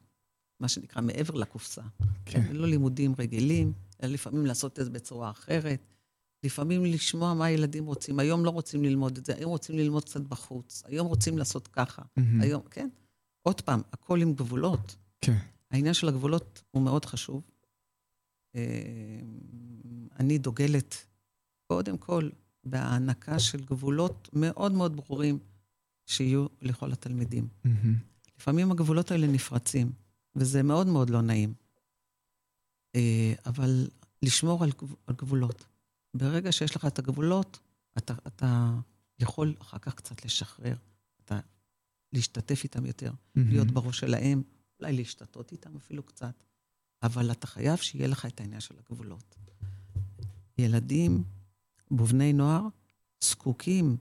[0.60, 1.82] מה שנקרא, מעבר לקופסה.
[2.24, 2.52] כן.
[2.52, 3.72] לא לימודים רגילים,
[4.02, 5.80] אלא לפעמים לעשות את זה בצורה אחרת.
[6.44, 8.18] לפעמים לשמוע מה הילדים רוצים.
[8.18, 10.82] היום לא רוצים ללמוד את זה, היום רוצים ללמוד קצת בחוץ.
[10.86, 12.02] היום רוצים לעשות ככה.
[12.40, 12.88] היום, כן.
[13.42, 14.96] עוד פעם, הכל עם גבולות.
[15.20, 15.36] כן.
[15.70, 17.42] העניין של הגבולות הוא מאוד חשוב.
[18.58, 19.20] אה,
[20.18, 21.06] אני דוגלת,
[21.66, 22.30] קודם כל,
[22.64, 25.38] בהענקה של גבולות מאוד מאוד ברורים
[26.06, 27.48] שיהיו לכל התלמידים.
[27.66, 27.68] Mm-hmm.
[28.38, 29.92] לפעמים הגבולות האלה נפרצים,
[30.36, 31.54] וזה מאוד מאוד לא נעים.
[32.96, 33.88] אה, אבל
[34.22, 34.70] לשמור על,
[35.06, 35.64] על גבולות.
[36.14, 37.58] ברגע שיש לך את הגבולות,
[37.98, 38.74] אתה, אתה
[39.18, 40.76] יכול אחר כך קצת לשחרר,
[41.24, 41.40] אתה
[42.12, 43.40] להשתתף איתם יותר, mm-hmm.
[43.48, 44.42] להיות בראש שלהם,
[44.80, 46.44] אולי להשתתות איתם אפילו קצת,
[47.02, 49.36] אבל אתה חייב שיהיה לך את העניין של הגבולות.
[50.58, 51.24] ילדים
[51.90, 52.66] ובני נוער
[53.20, 53.96] זקוקים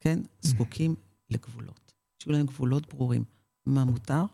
[0.00, 0.20] כן?
[0.42, 0.94] זקוקים
[1.30, 1.92] לגבולות.
[2.18, 3.24] שיהיו להם גבולות ברורים.
[3.66, 4.24] מה מותר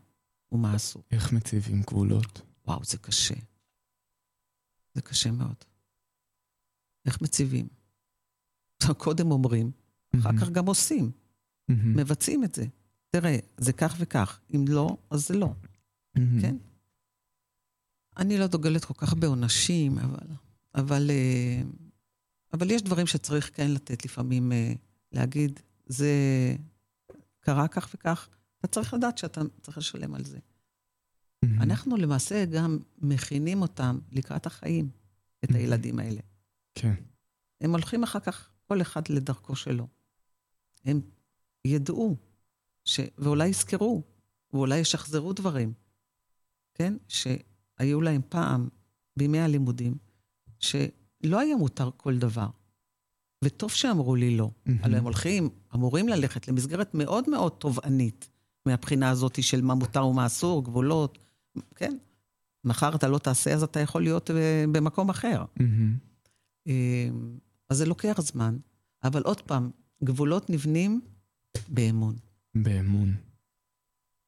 [0.52, 1.02] ומה אסור.
[1.10, 2.40] איך מציבים גבולות?
[2.66, 3.34] וואו, זה קשה.
[4.94, 5.56] זה קשה מאוד.
[7.06, 7.68] איך מציבים?
[8.98, 9.70] קודם אומרים,
[10.20, 11.10] אחר כך גם עושים.
[11.68, 12.66] מבצעים את זה.
[13.10, 14.40] תראה, זה כך וכך.
[14.54, 15.52] אם לא, אז זה לא.
[16.40, 16.56] כן?
[18.16, 20.26] אני לא דוגלת כל כך בעונשים, אבל,
[20.74, 21.62] אבל, אה,
[22.52, 24.72] אבל יש דברים שצריך כן לתת לפעמים אה,
[25.12, 26.10] להגיד, זה
[27.40, 30.38] קרה כך וכך, אתה צריך לדעת שאתה צריך לשלם על זה.
[30.38, 31.62] Mm-hmm.
[31.62, 34.88] אנחנו למעשה גם מכינים אותם לקראת החיים,
[35.44, 35.56] את mm-hmm.
[35.56, 36.20] הילדים האלה.
[36.74, 36.94] כן.
[37.60, 39.86] הם הולכים אחר כך, כל אחד לדרכו שלו.
[40.84, 41.00] הם
[41.64, 42.16] ידעו,
[42.84, 43.00] ש...
[43.18, 44.02] ואולי יזכרו,
[44.52, 45.72] ואולי ישחזרו דברים,
[46.74, 46.94] כן?
[47.78, 48.68] שהיו להם פעם,
[49.16, 49.94] בימי הלימודים,
[50.58, 52.48] שלא היה מותר כל דבר.
[53.44, 54.50] וטוב שאמרו לי לא.
[54.50, 54.70] Mm-hmm.
[54.82, 58.28] הלוא הם הולכים, אמורים ללכת למסגרת מאוד מאוד תובענית,
[58.66, 61.18] מהבחינה הזאת של מה מותר ומה אסור, גבולות,
[61.74, 61.96] כן?
[62.64, 65.44] מחר אתה לא תעשה, אז אתה יכול להיות אה, במקום אחר.
[65.58, 66.70] Mm-hmm.
[67.70, 68.56] אז זה לוקח זמן,
[69.04, 69.70] אבל עוד פעם,
[70.04, 71.00] גבולות נבנים
[71.68, 72.16] באמון.
[72.54, 73.14] באמון.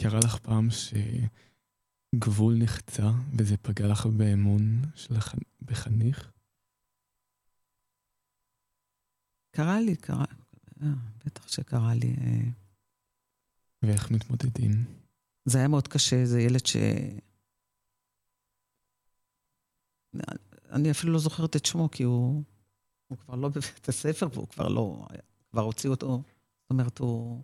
[0.02, 0.68] קרה לך פעם
[2.14, 6.30] שגבול נחצה וזה פגע לך באמון שלך בחניך?
[9.50, 10.24] קרה לי, קרה,
[10.82, 10.86] אה,
[11.26, 12.14] בטח שקרה לי.
[12.20, 12.50] אה.
[13.82, 14.84] ואיך מתמודדים?
[15.44, 16.76] זה היה מאוד קשה, זה ילד ש...
[20.70, 22.42] אני אפילו לא זוכרת את שמו, כי הוא,
[23.06, 25.06] הוא כבר לא בבית הספר, והוא כבר לא...
[25.50, 26.22] כבר הוציאו אותו,
[26.62, 27.42] זאת אומרת, הוא,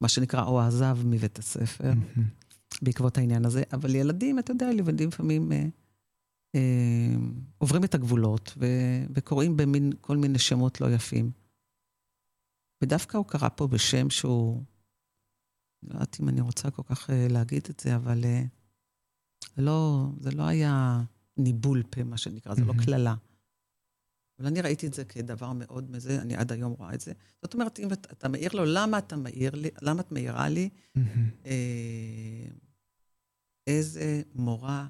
[0.00, 1.92] מה שנקרא, או עזב מבית הספר,
[2.82, 3.62] בעקבות העניין הזה.
[3.72, 5.52] אבל ילדים, אתה יודע, ילדים לפעמים...
[5.52, 5.66] אה,
[6.54, 7.14] אה,
[7.58, 8.66] עוברים את הגבולות ו,
[9.14, 11.30] וקוראים במין כל מיני שמות לא יפים.
[12.82, 14.62] ודווקא הוא קרא פה בשם שהוא,
[15.82, 18.42] לא יודעת אם אני רוצה כל כך אה, להגיד את זה, אבל אה,
[19.56, 21.02] לא, זה לא היה
[21.36, 23.14] ניבול פה, מה שנקרא, זה לא קללה.
[24.38, 27.12] אבל אני ראיתי את זה כדבר מאוד מזה, אני עד היום רואה את זה.
[27.42, 30.68] זאת אומרת, אם אתה, אתה מעיר לו, למה אתה מעיר לי, למה את מעירה לי?
[31.46, 32.46] אה,
[33.66, 34.86] איזה מורה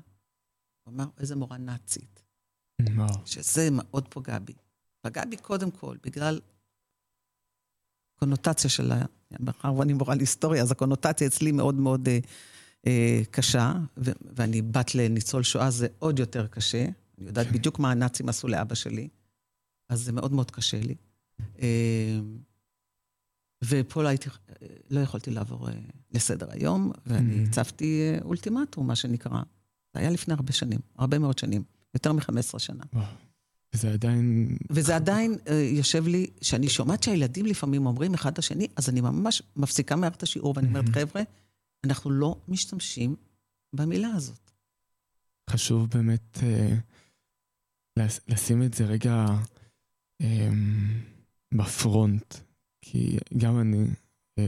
[0.85, 2.23] הוא אמר, איזה מורה נאצית.
[3.25, 4.53] שזה מאוד פוגע בי.
[5.01, 6.41] פגע בי קודם כל, בגלל
[8.19, 9.05] קונוטציה של ה...
[9.41, 12.19] מאחר ואני מורה להיסטוריה, אז הקונוטציה אצלי מאוד מאוד אה,
[12.87, 16.85] אה, קשה, ו- ואני בת לניצול שואה, זה עוד יותר קשה.
[17.19, 17.53] אני יודעת כן.
[17.53, 19.09] בדיוק מה הנאצים עשו לאבא שלי,
[19.89, 20.95] אז זה מאוד מאוד קשה לי.
[21.63, 22.19] אה,
[23.65, 24.29] ופה לא הייתי,
[24.91, 25.75] לא יכולתי לעבור, אה,
[26.15, 27.49] לסדר היום, ואני Mhm.
[27.49, 29.43] הצבתי אה, אולטימטום, מה שנקרא.
[29.95, 31.63] זה היה לפני הרבה שנים, הרבה מאוד שנים,
[31.95, 32.85] יותר מ-15 שנה.
[32.93, 33.05] וואו.
[33.75, 34.57] וזה עדיין...
[34.71, 39.43] וזה עדיין אה, יושב לי, שאני שומעת שהילדים לפעמים אומרים אחד לשני, אז אני ממש
[39.57, 40.93] מפסיקה מערכת השיעור, ואני אומרת, Mhm.
[40.93, 41.23] חבר'ה,
[41.85, 43.17] אנחנו לא משתמשים
[43.73, 44.51] במילה הזאת.
[45.51, 46.39] חשוב באמת
[47.99, 49.27] לש, לשים את זה רגע
[50.23, 50.49] אה,
[51.55, 52.35] בפרונט,
[52.83, 53.87] כי גם אני
[54.39, 54.47] אה,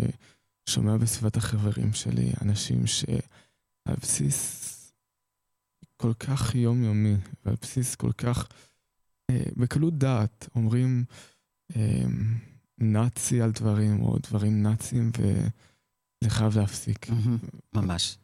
[0.68, 4.72] שומע בסביבת החברים שלי אנשים שעל בסיס
[5.96, 8.48] כל כך יומיומי ועל בסיס כל כך
[9.30, 11.04] אה, בקלות דעת אומרים
[11.76, 12.04] אה,
[12.78, 17.06] נאצי על דברים או דברים נאציים וזה חייב להפסיק.
[17.74, 18.18] ממש.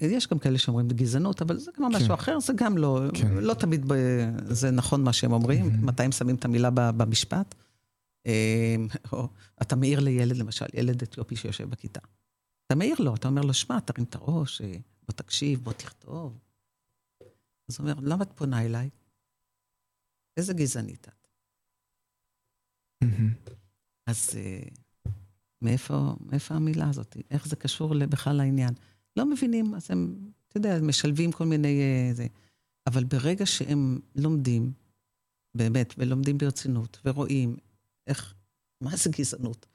[0.00, 2.12] יש גם כאלה שאומרים גזענות, אבל זה משהו כן.
[2.14, 3.32] אחר, זה גם לא, כן.
[3.32, 5.86] לא תמיד ב- זה נכון מה שהם אומרים.
[5.86, 7.54] מתי הם שמים את המילה במשפט.
[8.26, 8.76] אה,
[9.12, 9.28] או
[9.62, 12.00] אתה מעיר לילד, למשל, ילד אתיופי שיושב בכיתה.
[12.66, 16.38] אתה מעיר לו, אתה אומר לו, שמע, תרים את הראש, אה, בוא תקשיב, בוא תכתוב.
[17.68, 18.90] אז הוא אומר, למה את פונה אליי?
[20.36, 21.28] איזה גזענית את?
[23.04, 23.34] מהמם.
[24.06, 24.62] אז אה,
[25.62, 27.16] מאיפה, מאיפה המילה הזאת?
[27.30, 28.74] איך זה קשור בכלל לעניין?
[29.16, 31.80] לא מבינים, אז הם, אתה יודע, משלבים כל מיני...
[31.80, 32.26] אה, זה.
[32.86, 34.72] אבל ברגע שהם לומדים,
[35.56, 37.56] באמת, ולומדים ברצינות, ורואים
[38.06, 38.34] איך,
[38.80, 39.66] מה זה גזענות?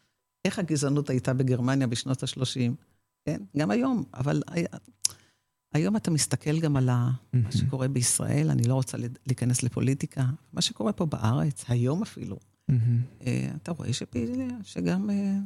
[0.45, 2.71] איך הגזענות הייתה בגרמניה בשנות ה-30,
[3.25, 3.41] כן?
[3.57, 4.41] גם היום, אבל
[5.73, 10.61] היום אתה מסתכל גם על ה, מה שקורה בישראל, אני לא רוצה להיכנס לפוליטיקה, מה
[10.61, 12.37] שקורה פה בארץ, היום אפילו.
[13.21, 15.37] אה, אתה רואה שפעיל, שגם אה,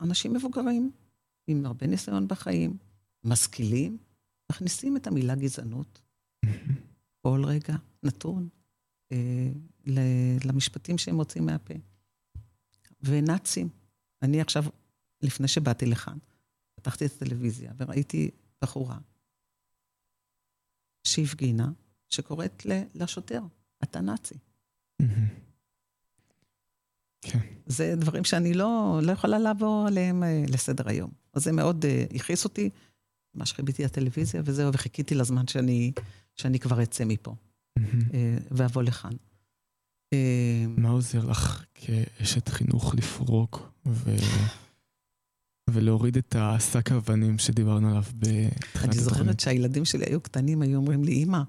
[0.00, 0.90] אנשים מבוגרים,
[1.46, 2.76] עם הרבה ניסיון בחיים,
[3.24, 3.98] משכילים,
[4.52, 6.00] מכניסים את המילה גזענות
[7.22, 8.48] כל רגע נתון
[9.12, 9.50] אה,
[10.44, 11.74] למשפטים שהם מוצאים מהפה.
[13.00, 13.68] ונאצים.
[14.22, 14.64] אני עכשיו,
[15.22, 16.18] לפני שבאתי לכאן,
[16.74, 18.30] פתחתי את הטלוויזיה וראיתי
[18.62, 18.98] בחורה
[21.04, 21.70] שהפגינה,
[22.08, 23.42] שקוראת לשוטר,
[23.82, 24.34] אתה נאצי.
[25.00, 25.28] מהמם.
[27.20, 27.38] כן.
[27.66, 31.10] זה דברים שאני לא, לא יכולה לעבור עליהם אה, לסדר היום.
[31.32, 32.70] אז זה מאוד אה, הכעיס אותי,
[33.34, 35.92] ממש חיביתי לטלוויזיה וזהו, וחיכיתי לזמן שאני,
[36.34, 37.34] שאני כבר אצא מפה
[37.78, 38.00] מהמם.
[38.14, 39.12] אה, ואבוא לכאן.
[40.12, 44.16] אה, מה עוזר לך כאשת חינוך לפרוק ו...
[45.70, 49.00] ולהוריד את השק האבנים שדיברנו עליו בתחילת אני התוכנית?
[49.00, 51.42] זוכרת שהילדים שלי היו קטנים, היו אומרים לי, אמא,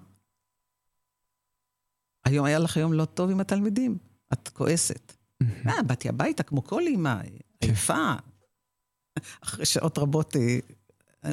[2.26, 3.98] היום היה לך יום לא טוב עם התלמידים,
[4.34, 5.14] את כועסת.
[5.42, 5.68] מהמם.
[5.70, 7.22] אה, באתי הביתה כמו כל אימא,
[7.60, 8.14] עייפה.
[9.44, 10.60] אחרי שעות רבות אה,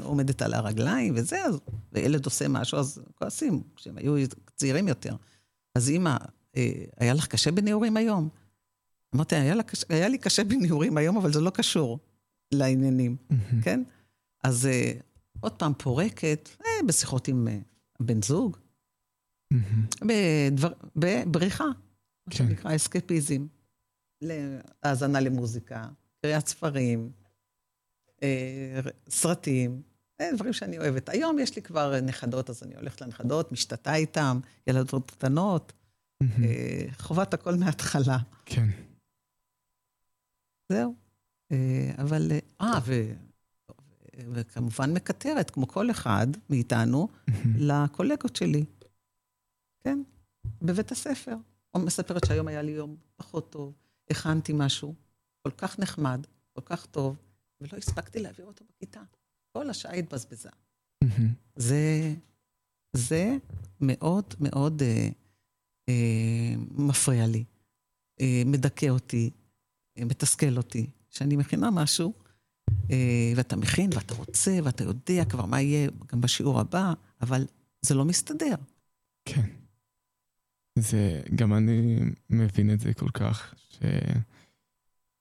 [0.03, 1.61] עומדת על הרגליים וזה, אז,
[1.93, 4.15] וילד עושה משהו, אז כועסים, כשהם היו
[4.57, 5.17] צעירים יותר.
[5.75, 6.17] אז אימא, אה,
[6.97, 8.29] היה לך קשה בנעורים היום?
[9.15, 11.99] אמרתי, היה, לה, היה לי קשה בנעורים היום, אבל זה לא קשור
[12.55, 13.17] לעניינים.
[13.65, 13.83] כן?
[14.45, 14.93] אז אה,
[15.41, 17.59] עוד פעם פורקת, אה, בשיחות עם אה,
[18.01, 18.57] בן זוג.
[20.03, 21.73] בדבר, בבריחה, מה
[22.31, 22.37] כן.
[22.37, 23.47] שנקרא אסקפיזם,
[24.83, 25.89] האזנה למוזיקה,
[26.23, 27.11] קריאת ספרים,
[28.23, 29.83] אה, סרטים,
[30.21, 31.09] אה, דברים שאני אוהבת.
[31.09, 35.73] היום יש לי כבר נכדות, אז אני הולכת לנכדות, משתתה איתן, ילדות קטנות.
[35.73, 35.86] אה,
[36.99, 38.19] חובת הכל מההתחלה.
[38.45, 38.69] כן.
[40.73, 40.95] זהו.
[41.53, 43.13] אה, אבל, אה, אה, ו...
[44.33, 47.09] וכמובן מקטרת, כמו כל אחד מאיתנו.
[47.59, 48.65] לקולגות שלי,
[49.81, 50.03] כן?
[50.63, 51.37] בבית הספר.
[51.75, 53.75] או מספרת שהיום היה לי יום פחות טוב,
[54.11, 54.95] הכנתי משהו
[55.43, 57.17] כל כך נחמד, כל כך טוב,
[57.61, 59.01] ולא הספקתי להעביר אותו בכיתה.
[59.53, 60.51] כל השעה התבזבזה.
[61.57, 62.15] זה,
[62.93, 63.37] זה
[63.81, 65.09] מאוד מאוד אה, אה,
[66.71, 67.45] מפריע לי,
[68.21, 69.31] אה, מדכא אותי,
[69.99, 70.87] אה, מתסכל אותי.
[71.11, 72.13] שאני מכינה משהו,
[72.91, 77.47] אה, ואתה מכין, ואתה רוצה, ואתה יודע כבר מה יהיה גם בשיעור הבא, אבל
[77.83, 78.55] זה לא מסתדר.
[79.25, 79.47] כן.
[80.79, 81.99] זה, גם אני
[82.31, 83.55] מבין את זה כל כך,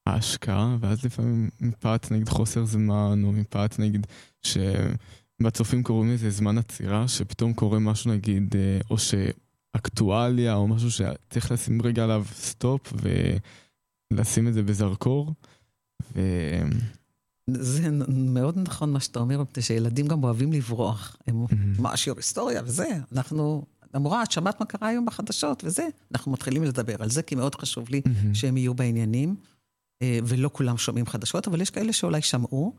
[0.07, 4.07] שההשקעה, ואז לפעמים מפאת נגיד חוסר זמן, או מפאת נגיד
[4.41, 8.97] שבצופים קוראים לזה זמן עצירה, שפתאום קורה משהו נגיד, אה, או
[9.75, 12.93] שאקטואליה, או משהו שצריך לשים רגע עליו סטופ,
[14.11, 15.33] ולשים את זה בזרקור.
[16.15, 16.21] ו...
[17.49, 21.17] זה מאוד נכון מה שאתה אומר, מפני שילדים גם אוהבים לברוח.
[21.27, 21.45] הם,
[21.79, 25.63] מה, שיעור היסטוריה וזה, אנחנו, המורה, את שמעת מה קרה היום בחדשות?
[25.63, 28.33] וזה, אנחנו מתחילים לדבר על זה, כי מאוד חשוב לי מהמם.
[28.33, 29.35] שהם יהיו בעניינים,
[30.01, 32.75] אה, ולא כולם שומעים חדשות, אבל יש כאלה שאולי שמעו,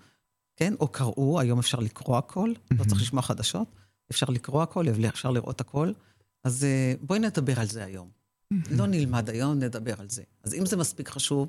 [0.57, 3.69] כן, או קראו, היום אפשר לקרוא הכל, לא צריך לשמוע חדשות,
[4.11, 5.93] אפשר לקרוא הכל, אפשר לראות הכל,
[6.47, 8.11] אז אה, בואי נדבר על זה היום.
[8.71, 10.23] לא נלמד היום, נדבר על זה.
[10.43, 11.49] אז אם זה מספיק חשוב,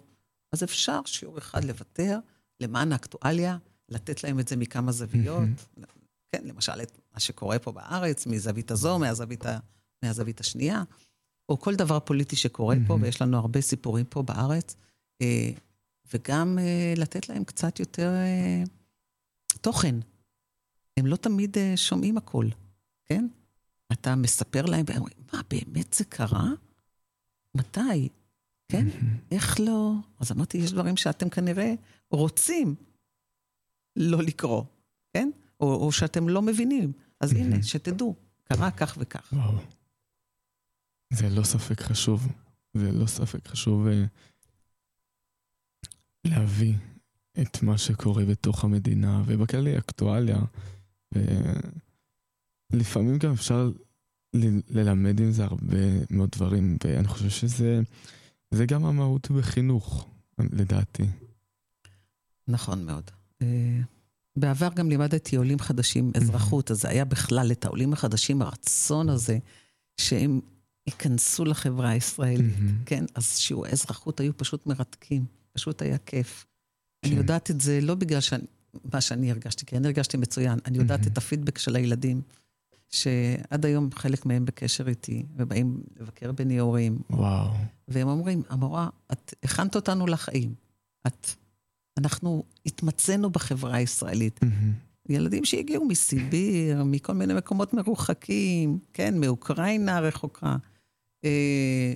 [0.52, 2.20] אז אפשר שיעור אחד לוותר
[2.60, 3.58] למען האקטואליה,
[3.89, 5.50] לתת להם את זה מכמה זוויות.
[6.32, 9.60] כן, למשל, את מה שקורה פה בארץ, מזווית הזו, מהזווית, ה,
[10.04, 10.84] מהזווית השנייה,
[11.50, 14.76] או כל דבר פוליטי שקורה פה, ויש לנו הרבה סיפורים פה בארץ,
[15.22, 15.52] אה,
[16.14, 18.12] וגם אה, לתת להם קצת יותר
[19.62, 19.95] תוכן.
[20.98, 22.50] הם לא תמיד שומעים הכול,
[23.06, 23.28] כן?
[23.91, 24.85] אתה מספר להם,
[25.33, 26.45] מה, באמת זה קרה?
[27.55, 28.09] מתי?
[28.71, 28.88] כן?
[29.31, 29.93] איך לא?
[30.19, 31.73] אז אמרתי, יש דברים שאתם כנראה
[32.11, 32.75] רוצים
[33.95, 34.63] לא לקרוא,
[35.13, 35.29] כן?
[35.59, 36.91] או, או שאתם לא מבינים.
[37.19, 39.33] אז הנה, שתדעו, קרה כך וכך.
[39.33, 39.57] וואו.
[41.13, 42.27] זה לא ספק חשוב.
[42.73, 44.05] זה לא ספק חשוב אה,
[46.25, 46.73] להביא
[47.41, 50.39] את מה שקורה בתוך המדינה, ובכללי אקטואליה.
[52.72, 53.72] ולפעמים גם אפשר
[54.70, 55.78] ללמד עם זה הרבה
[56.09, 57.82] מאוד דברים, ואני חושב שזה
[58.51, 60.07] זה גם המהות בחינוך,
[60.39, 61.03] לדעתי.
[62.47, 63.11] נכון מאוד.
[63.41, 63.80] אה,
[64.38, 69.38] בעבר גם לימדתי עולים חדשים אזרחות, אז זה היה בכלל את העולים החדשים, הרצון הזה
[70.01, 70.39] שהם
[70.88, 72.55] ייכנסו לחברה הישראלית,
[72.86, 73.05] כן?
[73.15, 76.45] אז שיעורי אזרחות היו פשוט מרתקים, פשוט היה כיף.
[77.03, 77.18] אני כן.
[77.18, 78.43] יודעת את זה לא בגלל שאני,
[78.93, 82.22] מה שאני הרגשתי, כי אני הרגשתי מצוין, אני יודעת את הפידבק של הילדים.
[82.89, 86.97] שעד היום חלק מהם בקשר איתי, ובאים לבקר בניורים.
[87.09, 87.49] וואו.
[87.88, 90.53] והם אומרים, המורה, את הכנת אותנו לחיים.
[91.07, 91.27] את,
[91.97, 94.39] אנחנו התמצאנו בחברה הישראלית.
[94.43, 94.88] Mm-hmm.
[95.09, 100.55] ילדים שהגיעו מסיביר, מכל מיני מקומות מרוחקים, כן, מאוקראינה הרחוקה,
[101.25, 101.93] אה,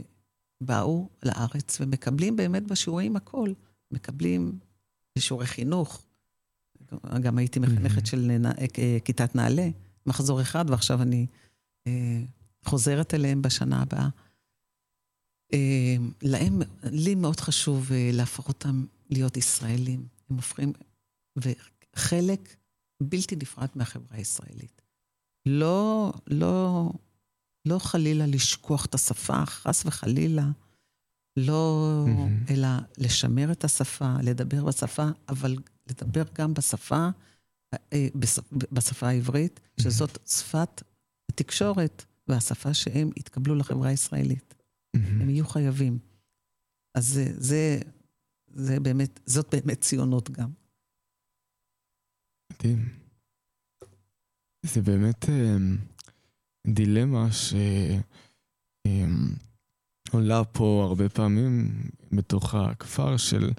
[0.62, 3.50] באו לארץ ומקבלים באמת בשיעורים הכל.
[3.92, 4.60] מקבלים
[5.18, 6.06] בשיעורי חינוך.
[7.22, 8.10] גם הייתי מחנכת mm-hmm.
[8.10, 8.46] של נ...
[8.46, 9.70] אה, כיתת נעל"ה.
[10.06, 11.28] מחזור אחד, ועכשיו אני
[11.88, 12.22] אה,
[12.66, 14.10] חוזרת אליהם בשנה הבאה.
[15.54, 20.08] אה, להם, לי מאוד חשוב אה, להפוך אותם להיות ישראלים.
[20.30, 20.74] הם הופכים,
[21.36, 22.56] וחלק
[23.04, 24.82] בלתי נפרד מהחברה הישראלית.
[25.46, 26.90] לא, לא,
[27.66, 30.48] לא חלילה לשכוח את השפה, חס וחלילה,
[31.38, 32.54] לא, mm-hmm.
[32.54, 35.56] אלא לשמר את השפה, לדבר בשפה, אבל
[35.90, 37.10] לדבר גם בשפה
[38.72, 40.84] בשפה העברית, שזאת שפת
[41.32, 44.56] התקשורת והשפה שהם יתקבלו לחברה הישראלית.
[44.94, 46.00] הם יהיו חייבים.
[46.98, 47.80] אז זה, זה,
[48.48, 50.50] זה באמת, זאת באמת ציונות גם.
[52.52, 52.90] מדהים.
[54.66, 55.58] זה באמת אה,
[56.68, 57.28] דילמה
[60.12, 63.52] שעולה אה, פה הרבה פעמים בתוך הכפר של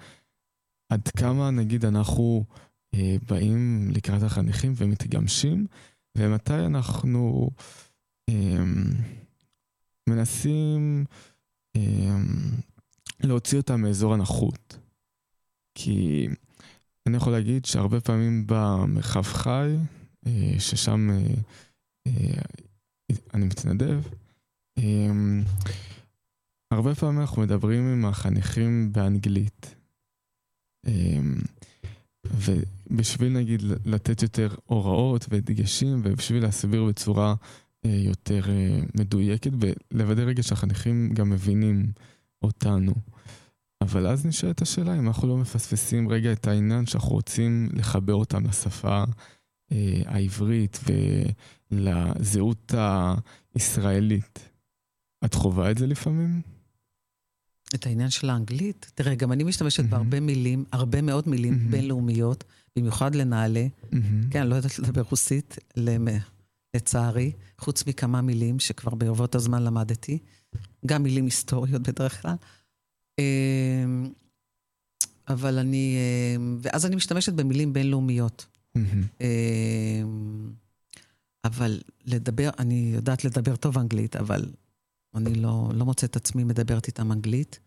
[0.92, 2.54] עד כמה נגיד אנחנו אה,
[3.28, 5.66] באים לקראת החניכים ומתגמשים,
[6.18, 7.50] ומתי אנחנו
[8.28, 8.64] אה,
[10.08, 11.04] מנסים
[11.76, 12.16] אה,
[13.20, 14.78] להוציא אותם מאזור הנוחות.
[15.74, 16.28] כי
[17.06, 19.76] אני יכול להגיד שהרבה פעמים במרחב חי,
[20.26, 21.34] אה, ששם אה,
[22.06, 22.42] אה,
[23.34, 24.00] אני מתנדב,
[24.78, 25.10] אה,
[26.70, 29.74] הרבה פעמים אנחנו מדברים עם החניכים באנגלית.
[32.26, 37.34] ובשביל נגיד לתת יותר הוראות ודגשים, ובשביל להסביר בצורה
[37.84, 41.92] אה, יותר אה, מדויקת, ולוודא רגע שהחניכים גם מבינים
[42.42, 42.92] אותנו.
[43.80, 48.46] אבל אז נשאלת השאלה אם אנחנו לא מפספסים רגע את העניין שאנחנו רוצים לחבר אותם
[48.46, 49.04] לשפה
[49.72, 50.80] אה, העברית
[51.70, 52.74] ולזהות
[53.54, 54.48] הישראלית.
[55.24, 56.42] את חווה את זה לפעמים?
[57.74, 58.92] את העניין של האנגלית.
[58.94, 59.86] תראה, גם אני משתמשת mm-hmm.
[59.86, 61.70] בהרבה מילים, הרבה מאוד מילים mm-hmm.
[61.70, 62.44] בינלאומיות,
[62.76, 63.66] במיוחד לנעלה.
[63.66, 63.96] Mm-hmm.
[64.30, 65.56] כן, אני לא יודעת לדבר רוסית,
[66.76, 70.18] לצערי, חוץ מכמה מילים שכבר ברבות הזמן למדתי,
[70.86, 72.34] גם מילים היסטוריות בדרך כלל.
[73.18, 74.10] אמ,
[75.28, 75.96] אבל אני,
[76.36, 78.46] אמ, ואז אני משתמשת במילים בינלאומיות.
[78.78, 79.24] Mm-hmm.
[81.44, 84.44] אבל לדבר, אני יודעת לדבר טוב אנגלית, אבל
[85.14, 87.60] אני לא, לא מוצאת עצמי מדברת איתם אנגלית.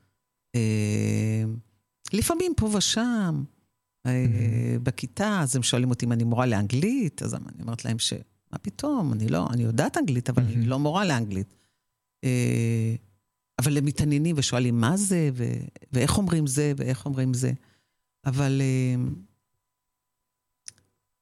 [0.56, 1.43] אה,
[2.14, 3.43] לפעמים פה ושם,
[4.06, 8.14] אה, בכיתה, אז הם שואלים אותי אם אני מורה לאנגלית, אז אני אומרת להם ש...
[8.52, 11.54] מה פתאום, אני לא, אני יודעת אנגלית, אבל אני לא מורה לאנגלית.
[12.24, 12.96] אה,
[13.62, 17.52] אבל הם מתעניינים ושואלים מה זה, ו- ואיך אומרים זה, ואיך אומרים זה.
[18.26, 18.62] אבל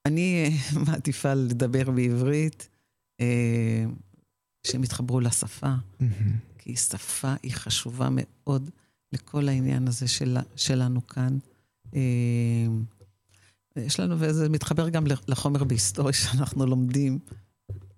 [0.05, 0.49] אני
[0.87, 2.69] מעדיפה לדבר בעברית.
[4.67, 6.03] שהם יתחברו לשפה, mm-hmm.
[6.57, 8.69] כי שפה היא חשובה מאוד
[9.13, 11.37] לכל העניין הזה של, שלנו כאן.
[11.95, 12.67] אה,
[13.75, 17.19] יש לנו, וזה מתחבר גם לחומר בהיסטוריה שאנחנו לומדים,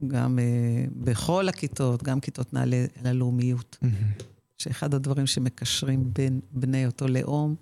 [0.08, 4.24] גם uh, בכל הכיתות, גם כיתות נעלה ללאומיות, mm-hmm.
[4.58, 7.56] שאחד הדברים שמקשרים בין בני אותו לאום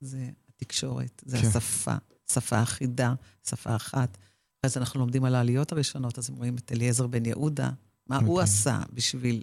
[0.00, 1.46] זה התקשורת, זה כן.
[1.46, 1.94] השפה.
[2.32, 3.14] שפה אחידה,
[3.48, 4.18] שפה אחת.
[4.62, 7.70] אז אנחנו לומדים על העליות הראשונות, אז הם רואים את אליעזר בן יהודה,
[8.06, 8.44] מה הוא אוקיי.
[8.44, 9.42] עשה בשביל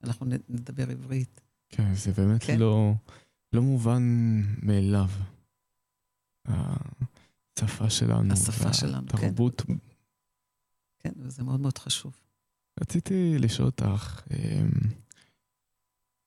[0.00, 1.40] שאנחנו נ- נדבר עברית.
[1.68, 2.58] כן, זה באמת כן.
[2.58, 2.92] לא,
[3.52, 4.02] לא מובן
[4.62, 5.08] מאליו.
[7.58, 8.32] השפה שלנו.
[8.32, 9.16] השפה שלנו, כן.
[9.16, 9.62] והתרבות.
[10.98, 12.16] כן, וזה מאוד מאוד חשוב.
[12.80, 14.70] רציתי לשאול אותך, אמ,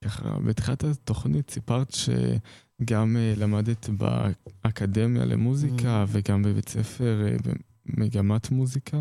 [0.04, 6.08] ככה, בתחילת התוכנית סיפרת שגם אה, למדת באקדמיה למוזיקה Mm.
[6.12, 7.36] וגם בבית ספר אה,
[7.86, 8.98] במגמת מוזיקה.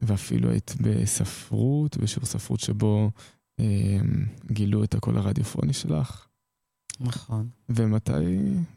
[0.00, 3.10] ואפילו היית בספרות, בשיעור ספרות שבו
[3.58, 6.26] אמ, גילו את הקול הרדיופוני שלך.
[7.00, 7.48] נכון.
[7.68, 8.12] ומתי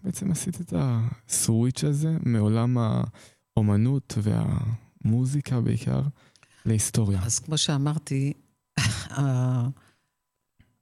[0.04, 2.78] בעצם עשית את הסוויץ' הזה מעולם
[3.58, 6.02] האומנות והמוזיקה בעיקר
[6.66, 7.24] להיסטוריה?
[7.24, 8.34] אז כמו שאמרתי,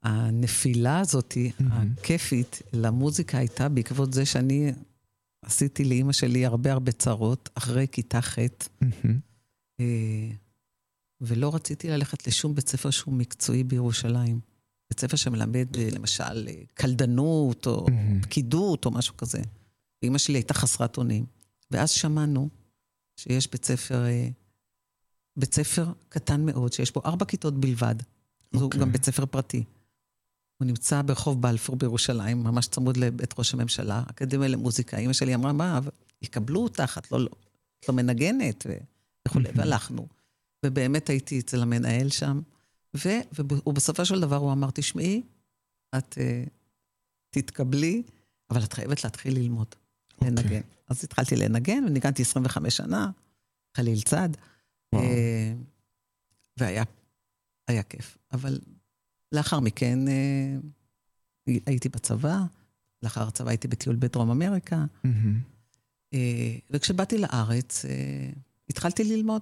[0.03, 1.93] הנפילה הזאת, מהמם.
[1.97, 4.71] הכיפית, למוזיקה הייתה בעקבות זה שאני
[5.45, 8.37] עשיתי לאימא שלי הרבה הרבה צרות אחרי כיתה ח',
[8.81, 9.19] מהמם.
[9.79, 10.29] אה,
[11.21, 14.39] ולא רציתי ללכת לשום בית ספר שהוא מקצועי בירושלים.
[14.89, 17.85] בית ספר שמלמד, אה, למשל, אה, קלדנות, או.
[18.21, 19.41] פקידות, או משהו כזה.
[20.01, 21.25] ואימא שלי הייתה חסרת אונים.
[21.71, 22.49] ואז שמענו
[23.19, 24.03] שיש בית ספר,
[25.35, 27.95] בית ספר קטן מאוד, שיש בו ארבע כיתות בלבד.
[28.51, 28.81] זהו אוקיי.
[28.81, 29.63] גם בית ספר פרטי.
[30.57, 34.97] הוא נמצא ברחוב בלפור בירושלים, ממש צמוד לבית ראש הממשלה, אקדמיה למוזיקה.
[34.97, 35.79] אימא שלי אמרה, מה,
[36.21, 37.29] יקבלו אותך, את לא, לא,
[37.79, 38.77] את לא מנגנת, ו-
[39.29, 39.49] וכולי.
[39.55, 40.07] והלכנו.
[40.65, 42.41] ובאמת הייתי אצל המנהל שם,
[42.97, 43.09] ו,
[43.39, 45.23] וב- ובסופו של דבר הוא אמר, תשמעי,
[45.97, 46.49] את uh,
[47.29, 48.03] תתקבלי,
[48.49, 49.67] אבל את חייבת להתחיל ללמוד,
[50.13, 50.31] אוקיי.
[50.31, 50.61] לנגן.
[50.87, 53.11] אז התחלתי לנגן, וניגנתי 25 שנה,
[53.77, 54.29] חליל צד.
[54.93, 55.03] וואו.
[55.03, 55.53] אה,
[56.57, 56.83] והיה
[57.67, 58.17] היה כיף.
[58.31, 58.59] אבל
[59.31, 60.55] לאחר מכן אה,
[61.65, 62.39] הייתי בצבא,
[63.03, 65.39] לאחר הצבא הייתי בטיול בדרום אמריקה, מהמם.
[66.13, 68.29] אה, וכשבאתי לארץ אה,
[68.69, 69.41] התחלתי ללמוד.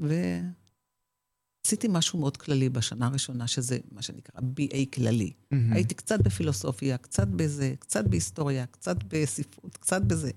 [0.00, 5.32] ועשיתי משהו מאוד כללי בשנה הראשונה, שזה מה שנקרא BA כללי.
[5.50, 5.72] מהמם.
[5.72, 10.30] הייתי קצת בפילוסופיה, קצת בזה, קצת בהיסטוריה, קצת בספרות, קצת בזה.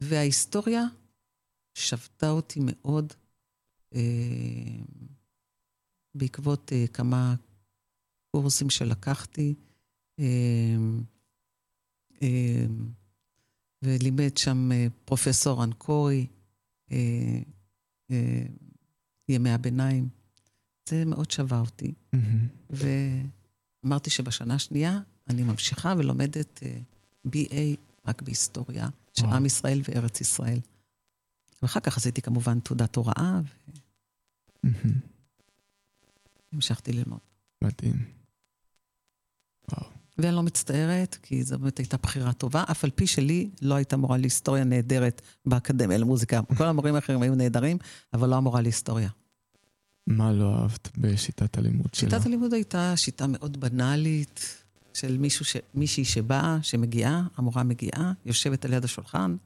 [0.00, 0.84] וההיסטוריה
[1.74, 3.12] שבתה אותי מאוד
[3.94, 4.00] אה,
[6.14, 7.34] בעקבות אה, כמה
[8.30, 9.54] קורסים שלקחתי,
[10.18, 10.76] אה,
[12.22, 12.66] אה,
[13.82, 16.26] ולימד שם אה, פרופסור אנקורי,
[16.92, 17.38] אה,
[18.10, 18.46] אה,
[19.28, 20.08] ימי הביניים.
[20.88, 21.94] זה מאוד שווה אותי.
[22.12, 22.48] מהמם.
[22.70, 26.78] ואמרתי שבשנה השנייה אני ממשיכה ולומדת אה,
[27.26, 27.76] BA
[28.06, 29.26] רק בהיסטוריה של.
[29.26, 30.60] עם ישראל וארץ ישראל.
[31.62, 33.40] ואחר כך עשיתי כמובן תעודת הוראה.
[36.52, 37.20] והמשכתי ללמוד.
[37.62, 38.04] מדהים.
[39.72, 39.95] וואו.
[40.18, 43.96] ואני לא מצטערת, כי זו באמת הייתה בחירה טובה, אף על פי שלי לא הייתה
[43.96, 46.40] מורה להיסטוריה נהדרת באקדמיה למוזיקה.
[46.56, 47.78] כל המורים האחרים היו נהדרים,
[48.12, 49.08] אבל לא המורה להיסטוריה.
[50.06, 52.10] מה לא אהבת בשיטת הלימוד שלה?
[52.10, 54.64] שיטת הלימוד הייתה שיטה מאוד בנאלית,
[54.94, 55.56] של מישהו ש...
[55.74, 59.36] מישהי שבאה, שמגיעה, המורה מגיעה, יושבת על יד השולחן.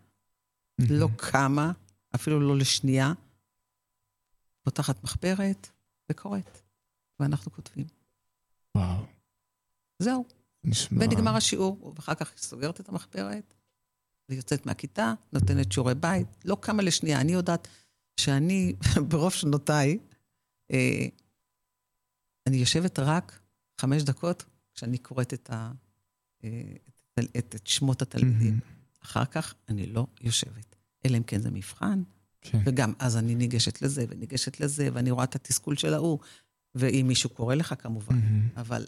[0.78, 1.72] לא קמה,
[2.14, 3.12] אפילו לא לשנייה,
[4.62, 5.68] פותחת מחברת
[6.10, 6.58] וקוראת,
[7.20, 7.86] ואנחנו כותבים.
[8.74, 9.04] וואו.
[9.98, 10.24] זהו,
[10.64, 11.04] נשמע...
[11.04, 13.54] ונגמר השיעור, ואחר כך היא סוגרת את המחברת,
[14.28, 17.20] ויוצאת מהכיתה, נותנת שיעורי בית, לא קמה לשנייה.
[17.20, 17.68] אני יודעת
[18.20, 18.74] שאני,
[19.08, 19.98] ברוב שנותיי,
[20.72, 21.06] אה,
[22.46, 23.40] אני יושבת רק
[23.80, 24.44] חמש דקות
[24.74, 25.72] כשאני קוראת את, ה,
[26.44, 28.48] אה, את, את, את שמות התלמידים.
[28.48, 28.60] מהמם.
[29.02, 30.76] אחר כך אני לא יושבת.
[31.06, 32.02] אלא אם כן זה מבחן,
[32.40, 32.58] כן.
[32.64, 36.18] וגם אז אני ניגשת לזה וניגשת לזה, ואני רואה את התסכול של ההוא,
[36.74, 38.48] ואם מישהו קורא לך כמובן, מהמם.
[38.56, 38.86] אבל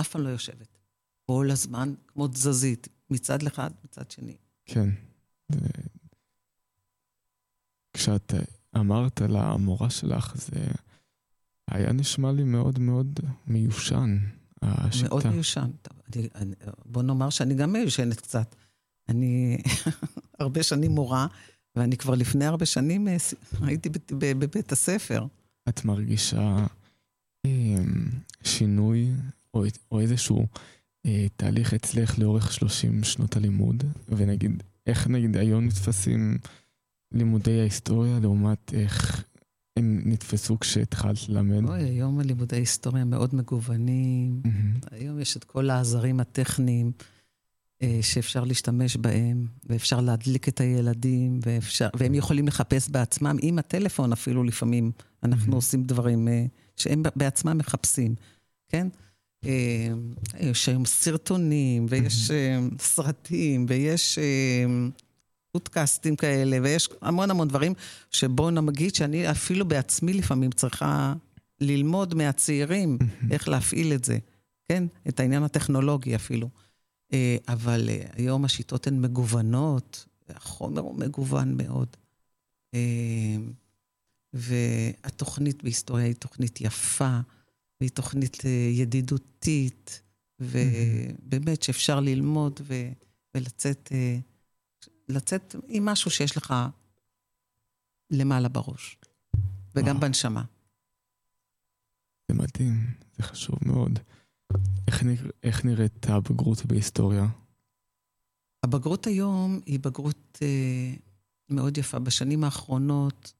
[0.00, 0.78] אף פעם לא יושבת.
[1.26, 4.36] כל הזמן כמו תזזית, מצד אחד, מצד שני.
[4.66, 4.90] כן.
[7.92, 8.34] כשאת
[8.76, 10.66] אמרת למורה שלך, זה
[11.68, 14.18] היה נשמע לי מאוד מאוד מיושן,
[14.62, 15.08] השיטה.
[15.08, 15.70] מאוד מיושן.
[15.82, 16.54] טוב, אני, אני,
[16.84, 18.54] בוא נאמר שאני גם מיושנת קצת.
[19.08, 19.58] אני
[20.40, 21.26] הרבה שנים מורה,
[21.76, 23.16] ואני כבר לפני הרבה שנים אה,
[23.62, 25.26] הייתי בבית הספר.
[25.68, 26.66] את מרגישה
[27.46, 27.76] אה,
[28.42, 29.10] שינוי
[29.54, 30.46] או, או איזשהו אה,
[31.36, 36.38] תהליך אצלך לאורך 30 שנות הלימוד, ונגיד, איך נגיד היום נתפסים
[37.12, 39.24] לימודי ההיסטוריה לעומת איך
[39.76, 41.68] הם נתפסו כשהתחלת ללמד?
[41.68, 44.40] אוי, היום הלימודי היסטוריה מאוד מגוונים.
[44.44, 44.72] מהמם.
[44.90, 46.92] היום יש את כל העזרים הטכניים
[47.82, 54.12] אה, שאפשר להשתמש בהם, ואפשר להדליק את הילדים, ואפשר, והם יכולים לחפש בעצמם, עם הטלפון
[54.12, 54.90] אפילו לפעמים,
[55.22, 55.56] אנחנו Mhm.
[55.56, 56.44] עושים דברים אה,
[56.76, 58.14] שהם בעצמם מחפשים,
[58.68, 58.88] כן?
[60.40, 62.30] יש היום סרטונים, ויש
[62.78, 64.18] סרטים, ויש
[65.52, 67.74] פודקאסטים כאלה, ויש המון המון דברים
[68.10, 71.14] שבואו נגיד שאני אפילו בעצמי לפעמים צריכה
[71.60, 72.98] ללמוד מהצעירים
[73.30, 74.18] איך להפעיל את זה,
[74.64, 74.84] כן?
[75.08, 76.48] את העניין הטכנולוגי אפילו.
[77.12, 81.96] אה, אבל אה, היום השיטות הן מגוונות, החומר הוא מגוון מאוד.
[82.74, 83.36] אה,
[84.32, 87.18] והתוכנית בהיסטוריה היא תוכנית יפה,
[87.80, 90.02] והיא תוכנית ידידותית,
[90.40, 92.92] ובאמת שאפשר ללמוד ו-
[93.34, 93.92] ולצאת
[95.08, 96.54] לצאת עם משהו שיש לך
[98.10, 98.96] למעלה בראש,
[99.74, 100.00] וגם וואו.
[100.00, 100.44] בנשמה.
[102.28, 103.98] זה מדהים, זה חשוב מאוד.
[104.88, 107.26] איך, נרא, איך נראית הבגרות בהיסטוריה?
[108.62, 110.94] הבגרות היום היא בגרות אה,
[111.48, 111.98] מאוד יפה.
[111.98, 113.34] בשנים האחרונות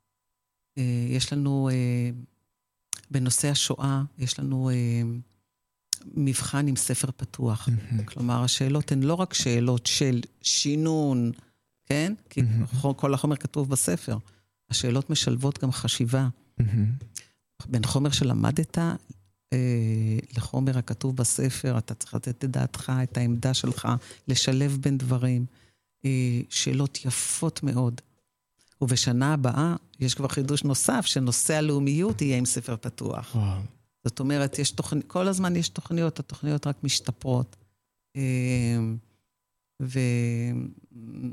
[0.78, 2.10] אה, יש לנו, אה,
[3.14, 5.02] בנושא השואה, יש לנו אה,
[6.14, 7.68] מבחן עם ספר פתוח.
[8.04, 11.32] כלומר, השאלות הן לא רק שאלות של שינון,
[11.86, 12.12] כן?
[12.30, 12.40] כי
[12.96, 14.18] כל החומר כתוב בספר.
[14.70, 16.28] השאלות משלבות גם חשיבה.
[17.66, 18.78] בין חומר שלמדת
[19.52, 23.88] אה, לחומר הכתוב בספר, אתה צריך לתת את דעתך, את העמדה שלך,
[24.28, 25.46] לשלב בין דברים.
[26.04, 28.00] אה, שאלות יפות מאוד.
[28.84, 33.34] ובשנה הבאה יש כבר חידוש נוסף, שנושא הלאומיות יהיה עם ספר פתוח.
[33.34, 33.60] וואו.
[34.04, 35.00] זאת אומרת, יש תוכנ...
[35.00, 37.56] כל הזמן יש תוכניות, התוכניות רק משתפרות.
[38.16, 38.78] אה,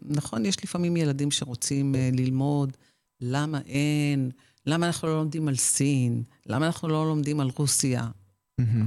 [0.07, 2.77] ונכון, יש לפעמים ילדים שרוצים ללמוד
[3.21, 4.31] למה אין,
[4.65, 8.07] למה אנחנו לא לומדים על סין, למה אנחנו לא לומדים על רוסיה.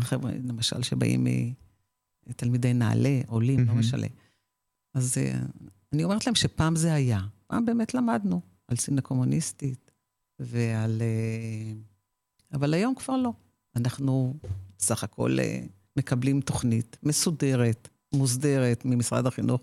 [0.00, 1.26] חבר'ה, למשל, שבאים
[2.36, 4.06] תלמידי נעל"ה, עולים, לא משנה.
[4.94, 5.18] אז
[5.92, 7.20] אני אומרת להם שפעם זה היה.
[7.46, 9.90] פעם באמת למדנו על סין הקומוניסטית
[10.38, 11.02] ועל...
[12.52, 13.32] אבל היום כבר לא.
[13.76, 14.34] אנחנו
[14.78, 15.36] סך הכל
[15.96, 19.60] מקבלים תוכנית מסודרת, מוסדרת ממשרד החינוך,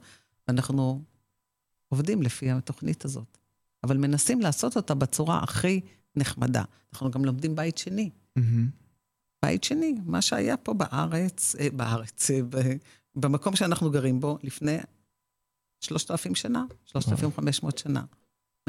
[0.47, 1.01] ואנחנו
[1.87, 3.37] עובדים לפי התוכנית הזאת.
[3.83, 5.81] אבל מנסים לעשות אותה בצורה הכי
[6.15, 6.63] נחמדה.
[6.93, 8.09] אנחנו גם לומדים בית שני.
[8.39, 8.41] Mm-hmm.
[9.45, 12.39] בית שני, מה שהיה פה בארץ, אה, בארץ, אה,
[13.15, 14.77] במקום שאנחנו גרים בו לפני
[15.79, 18.03] 3,000 שנה, 3,500 שנה.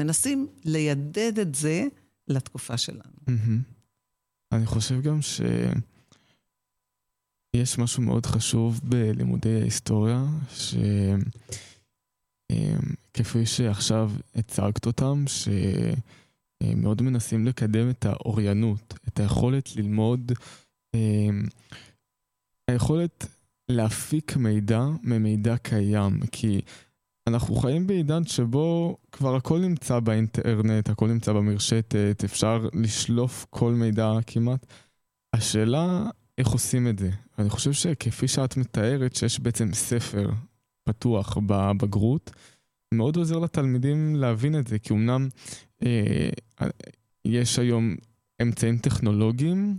[0.01, 1.83] מנסים לידד את זה
[2.27, 3.13] לתקופה שלנו.
[3.27, 3.59] Mm-hmm.
[4.51, 5.41] אני חושב גם ש...
[7.55, 10.25] יש משהו מאוד חשוב בלימודי ההיסטוריה,
[12.51, 20.31] שכפי שעכשיו הצגת אותם, שמאוד מנסים לקדם את האוריינות, את היכולת ללמוד,
[22.67, 23.25] היכולת
[23.69, 26.61] להפיק מידע ממידע קיים, כי
[27.27, 34.11] אנחנו חיים בעידן שבו כבר הכל נמצא באינטרנט, הכל נמצא במרשתת, אפשר לשלוף כל מידע
[34.27, 34.65] כמעט.
[35.33, 37.09] השאלה איך עושים את זה.
[37.39, 40.29] אני חושב שכפי שאת מתארת, שיש בעצם ספר
[40.83, 42.31] פתוח בבגרות,
[42.93, 45.27] מאוד עוזר לתלמידים להבין את זה, כי אמנם
[45.85, 46.29] אה,
[47.25, 47.95] יש היום
[48.41, 49.77] אמצעים טכנולוגיים,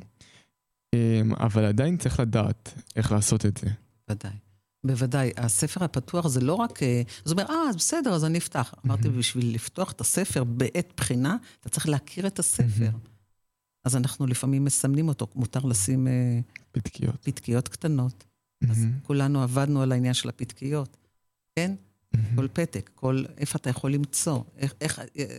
[0.94, 3.70] אה, אבל עדיין צריך לדעת איך לעשות את זה.
[4.10, 4.43] ודאי.
[4.84, 5.32] בוודאי.
[5.36, 6.82] הספר הפתוח זה לא רק...
[6.82, 8.74] אה, זאת אומרת, אה, אז בסדר, אז אני אפתח.
[8.86, 12.90] אמרתי, בשביל לפתוח את הספר בעת בחינה, אתה צריך להכיר את הספר.
[13.84, 16.08] אז אנחנו לפעמים מסמנים אותו, מותר לשים...
[16.08, 16.40] אה,
[16.72, 17.16] פתקיות.
[17.22, 18.24] פתקיות קטנות.
[18.70, 20.96] אז כולנו עבדנו על העניין של הפתקיות,
[21.56, 21.74] כן?
[22.34, 23.24] כל פתק, כל...
[23.38, 24.74] איפה אתה יכול למצוא, איך...
[24.80, 25.38] איך אה,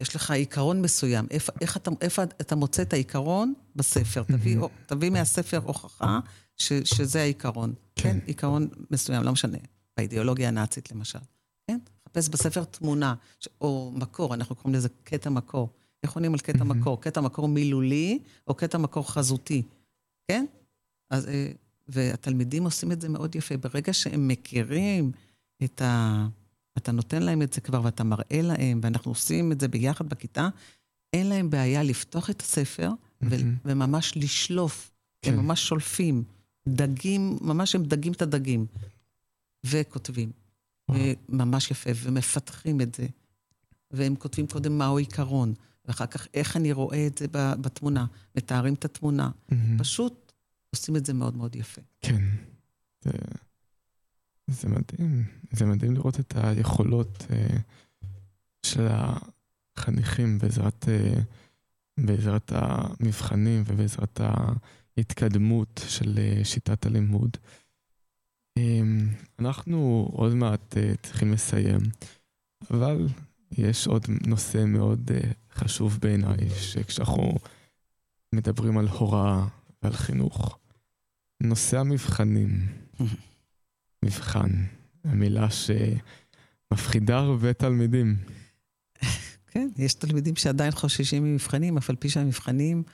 [0.00, 4.22] יש לך עיקרון מסוים, איפה, איך אתה, איפה אתה מוצא את העיקרון בספר.
[4.22, 6.20] תביא, תביא מהספר הוכחה
[6.58, 7.74] ש, שזה העיקרון.
[7.94, 8.02] כן.
[8.02, 9.58] כן, עיקרון מסוים, לא משנה.
[9.96, 11.18] באידיאולוגיה הנאצית למשל.
[11.66, 11.78] כן?
[12.08, 13.14] חפש בספר תמונה,
[13.60, 15.68] או מקור, אנחנו קוראים לזה קטע מקור.
[16.02, 17.00] איך עונים על קטע מקור?
[17.00, 19.62] קטע מקור מילולי או קטע מקור חזותי,
[20.28, 20.46] כן?
[21.10, 21.50] אז, אה,
[21.88, 23.56] והתלמידים עושים את זה מאוד יפה.
[23.56, 25.12] ברגע שהם מכירים
[25.64, 26.26] את ה...
[26.78, 30.48] אתה נותן להם את זה כבר ואתה מראה להם, ואנחנו עושים את זה ביחד בכיתה,
[31.12, 32.90] אין להם בעיה לפתוח את הספר
[33.22, 34.90] ו- וממש לשלוף.
[35.22, 35.32] כן.
[35.32, 36.24] הם ממש שולפים.
[36.74, 38.66] דגים, ממש הם דגים את הדגים.
[39.64, 40.32] וכותבים.
[41.28, 43.06] ממש יפה, ומפתחים את זה.
[43.90, 45.54] והם כותבים קודם מהו עיקרון.
[45.84, 48.06] ואחר כך איך אני רואה את זה בתמונה,
[48.36, 49.30] מתארים את התמונה.
[49.30, 49.54] Mm-hmm.
[49.78, 50.32] פשוט
[50.70, 51.80] עושים את זה מאוד מאוד יפה.
[52.00, 52.24] כן.
[53.04, 53.10] זה,
[54.46, 55.24] זה מדהים.
[55.52, 57.54] זה מדהים לראות את היכולות uh,
[58.66, 61.20] של החניכים בעזרת, uh,
[61.98, 64.20] בעזרת המבחנים ובעזרת
[64.98, 67.36] ההתקדמות של uh, שיטת הלימוד.
[68.58, 68.62] Um,
[69.38, 71.80] אנחנו עוד מעט uh, צריכים לסיים,
[72.70, 73.06] אבל
[73.52, 77.32] יש עוד נושא מאוד uh, חשוב בעיניי, שכשאנחנו
[78.34, 79.46] מדברים על הוראה
[79.82, 80.58] ועל חינוך,
[81.42, 82.50] נושא המבחנים.
[84.04, 84.50] מבחן,
[85.04, 88.16] המילה שמפחידה הרבה תלמידים.
[89.50, 92.92] כן, יש תלמידים שעדיין חוששים ממבחנים, אף על פי שהמבחנים אה,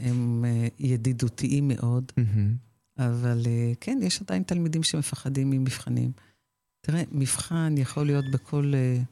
[0.00, 2.12] הם אה, ידידותיים מאוד.
[2.98, 6.12] אבל אה, כן, יש עדיין תלמידים שמפחדים ממבחנים.
[6.80, 9.02] תראה, מבחן יכול להיות בכל, אה,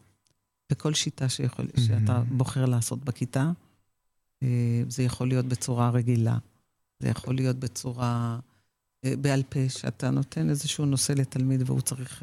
[0.73, 3.51] בכל שיטה שיכול, שאתה בוחר לעשות בכיתה.
[4.43, 6.39] אה, זה יכול להיות בצורה רגילה,
[7.01, 8.39] זה יכול להיות בצורה
[9.05, 12.23] בעל פה, שאתה נותן איזשהו נושא לתלמיד והוא צריך,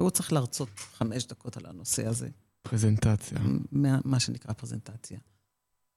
[0.00, 2.28] והוא צריך להרצות חמש דקות על הנושא הזה.
[2.62, 3.38] פרזנטציה.
[3.72, 5.18] מה, מה שנקרא פרזנטציה.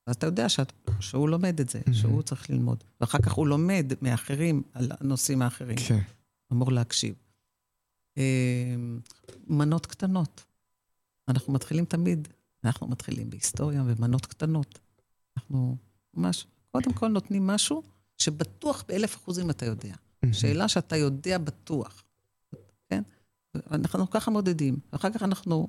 [0.07, 1.93] אז אתה יודע שאת, שהוא לומד את זה, mm-hmm.
[1.93, 2.83] שהוא צריך ללמוד.
[3.01, 5.77] ואחר כך הוא לומד מאחרים על הנושאים האחרים.
[5.87, 5.99] כן.
[6.51, 7.15] אמור להקשיב.
[8.17, 8.75] אה,
[9.47, 10.43] מנות קטנות.
[11.27, 12.27] אנחנו מתחילים תמיד,
[12.63, 14.79] אנחנו מתחילים בהיסטוריה ומנות קטנות.
[15.37, 15.77] אנחנו
[16.13, 17.83] ממש, קודם כל נותנים משהו
[18.17, 19.93] שבטוח באלף אחוזים אתה יודע.
[19.93, 20.33] Mm-hmm.
[20.33, 22.03] שאלה שאתה יודע בטוח,
[22.89, 23.03] כן?
[23.71, 24.77] אנחנו ככה מודדים.
[24.93, 25.67] ואחר כך אנחנו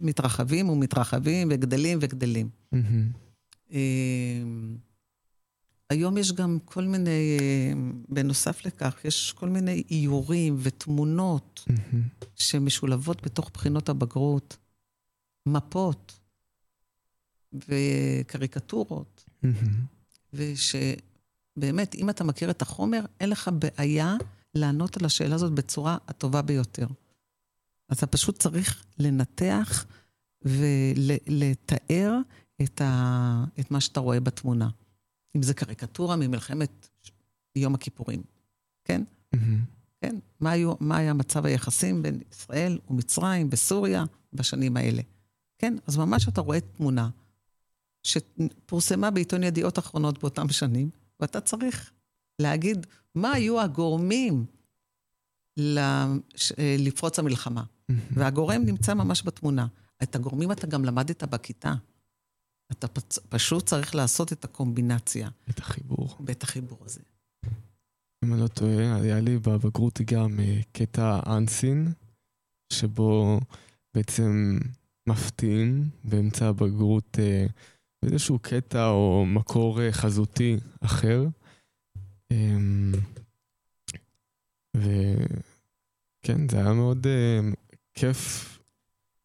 [0.00, 2.48] מתרחבים ומתרחבים וגדלים וגדלים.
[2.74, 3.76] Mm-hmm.
[5.90, 7.72] היום יש גם כל מיני, אה,
[8.08, 12.24] בנוסף לכך, יש כל מיני איורים ותמונות mm-hmm.
[12.34, 14.56] שמשולבות בתוך בחינות הבגרות,
[15.46, 16.18] מפות
[17.52, 19.46] וקריקטורות, mm-hmm.
[20.34, 24.16] ושבאמת, אם אתה מכיר את החומר, אין לך בעיה
[24.54, 26.86] לענות על השאלה הזאת בצורה הטובה ביותר.
[27.92, 29.86] אתה פשוט צריך לנתח
[30.42, 32.18] ולתאר
[32.62, 33.44] את, ה...
[33.60, 34.68] את מה שאתה רואה בתמונה.
[35.36, 36.88] אם זה קריקטורה ממלחמת
[37.56, 38.22] יום הכיפורים,
[38.84, 39.02] כן?
[39.34, 39.38] Mm-hmm.
[40.00, 40.16] כן?
[40.40, 45.02] מה, היו, מה היה מצב היחסים בין ישראל ומצרים בסוריה בשנים האלה?
[45.58, 45.76] כן?
[45.86, 47.10] אז ממש אתה רואה תמונה
[48.02, 51.92] שפורסמה בעיתון ידיעות אחרונות באותם שנים, ואתה צריך
[52.38, 54.44] להגיד מה היו הגורמים
[56.78, 57.64] לפרוץ המלחמה.
[57.90, 59.66] והגורם נמצא ממש בתמונה.
[60.02, 61.74] את הגורמים אתה גם למדת בכיתה.
[62.72, 63.18] אתה פצ...
[63.18, 65.28] פשוט צריך לעשות את הקומבינציה.
[65.50, 66.16] את החיבור.
[66.26, 67.00] ואת החיבור הזה.
[68.24, 71.92] אם אני לא טועה, היה לי בבגרות גם אה, קטע אנסין,
[72.72, 73.40] שבו
[73.94, 74.58] בעצם
[75.08, 77.46] מפתיעים באמצע הבגרות אה,
[78.02, 81.26] איזשהו קטע או מקור אה, חזותי אחר.
[82.30, 82.92] אמ,
[84.76, 87.06] וכן, זה היה מאוד
[87.96, 88.56] כיף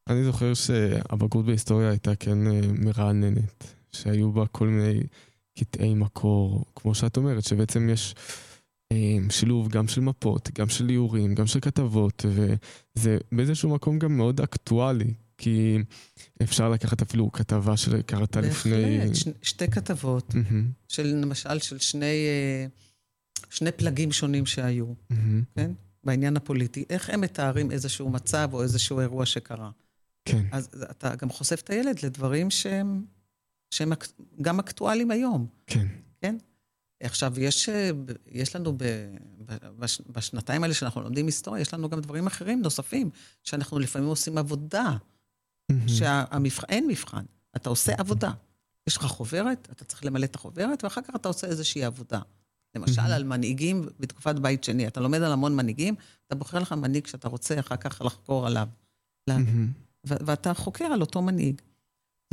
[0.09, 5.03] אני זוכר שהבגרות בהיסטוריה הייתה כן אה, מרעננת, שהיו בה כל מיני
[5.59, 8.15] קטעי מקור, כמו שאת אומרת, שבעצם יש
[8.91, 14.17] אה, שילוב גם של מפות, גם של איורים, גם של כתבות, וזה באיזשהו מקום גם
[14.17, 15.77] מאוד אקטואלי, כי
[16.41, 18.97] אפשר לקחת אפילו כתבה שקראת לפני...
[18.99, 19.27] בהחלט, ש...
[19.41, 20.87] שתי כתבות, mm-hmm.
[20.87, 22.65] של למשל של שני, אה,
[23.49, 25.15] שני פלגים שונים שהיו, mm-hmm.
[25.55, 25.71] כן?
[26.03, 29.71] בעניין הפוליטי, איך הם מתארים איזשהו מצב או איזשהו אירוע שקרה.
[30.25, 30.45] כן.
[30.51, 33.05] אז אתה גם חושף את הילד לדברים שהם,
[33.71, 33.91] שהם
[34.41, 35.47] גם אקטואליים היום.
[35.67, 35.87] כן.
[36.21, 36.37] כן?
[37.03, 37.69] עכשיו, יש,
[38.27, 38.83] יש לנו ב,
[39.79, 43.09] בש, בשנתיים האלה שאנחנו לומדים היסטוריה, יש לנו גם דברים אחרים נוספים,
[43.43, 44.97] שאנחנו לפעמים עושים עבודה,
[45.71, 45.75] mm-hmm.
[45.87, 47.23] שאין מבחן,
[47.55, 48.31] אתה עושה עבודה.
[48.87, 52.19] יש לך חוברת, אתה צריך למלא את החוברת, ואחר כך אתה עושה איזושהי עבודה.
[52.75, 53.01] למשל.
[53.01, 54.87] על מנהיגים בתקופת בית שני.
[54.87, 55.95] אתה לומד על המון מנהיגים,
[56.27, 58.67] אתה בוחר לך מנהיג שאתה רוצה אחר כך לחקור עליו.
[60.05, 61.61] ואתה חוקר על אותו מנהיג.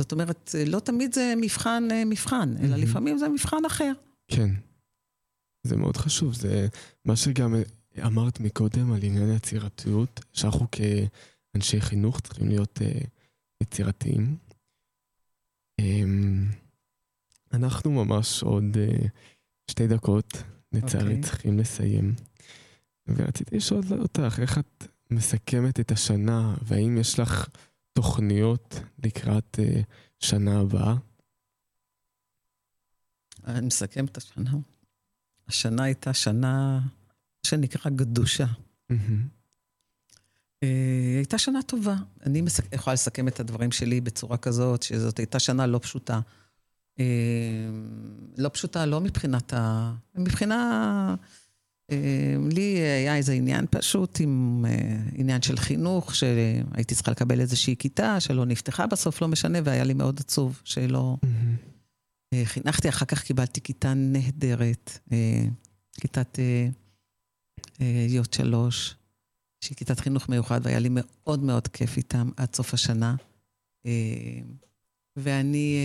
[0.01, 2.77] זאת אומרת, לא תמיד זה מבחן אה, מבחן, אלא.
[2.77, 3.91] לפעמים זה מבחן אחר.
[4.27, 4.49] כן.
[5.63, 6.67] זה מאוד חשוב, זה
[7.05, 7.55] מה שגם
[8.05, 13.07] אמרת מקודם על עניין היצירתיות, שאנחנו כאנשי חינוך צריכים להיות uh,
[13.63, 14.37] יצירתיים.
[15.81, 15.83] Um,
[17.53, 19.07] אנחנו ממש עוד uh,
[19.69, 21.23] שתי דקות, לצערי, okay.
[21.23, 22.15] צריכים לסיים.
[23.07, 27.49] ורציתי לשאול אותך, איך את מסכמת את השנה, והאם יש לך
[27.93, 29.83] תוכניות לקראת uh,
[30.19, 30.95] שנה הבאה?
[33.47, 34.51] אני מסכם את השנה.
[35.47, 36.79] השנה הייתה שנה
[37.45, 38.45] שנקרא גדושה.
[38.45, 38.95] Mm-hmm.
[40.65, 41.95] Uh, הייתה שנה טובה.
[42.25, 42.73] אני מסק...
[42.73, 46.19] יכולה לסכם את הדברים שלי בצורה כזאת, שזאת הייתה שנה לא פשוטה.
[46.99, 47.01] Uh,
[48.37, 49.93] לא פשוטה לא מבחינת ה...
[50.15, 51.15] מבחינה...
[51.91, 57.75] אה, לי היה איזה עניין פשוט עם אה, עניין של חינוך, שהייתי צריכה לקבל איזושהי
[57.79, 61.17] כיתה שלא נפתחה בסוף, לא משנה, והיה לי מאוד עצוב שלא...
[62.43, 64.99] חינכתי, אחר כך קיבלתי כיתה נהדרת,
[66.01, 66.39] כיתת
[68.09, 68.95] יות שלוש,
[69.63, 73.15] שהיא כיתת חינוך מיוחד, והיה לי מאוד מאוד כיף איתם עד סוף השנה.
[75.15, 75.77] ואני,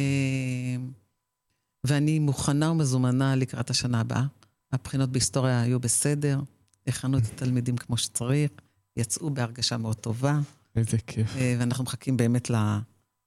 [1.84, 4.26] ואני מוכנה ומזומנה לקראת השנה הבאה.
[4.72, 6.40] הבחינות בהיסטוריה היו בסדר,
[6.86, 8.50] הכנו את התלמידים כמו שצריך,
[8.96, 10.40] יצאו בהרגשה מאוד טובה.
[10.76, 11.36] איזה כיף.
[11.36, 12.50] אה, ואנחנו מחכים באמת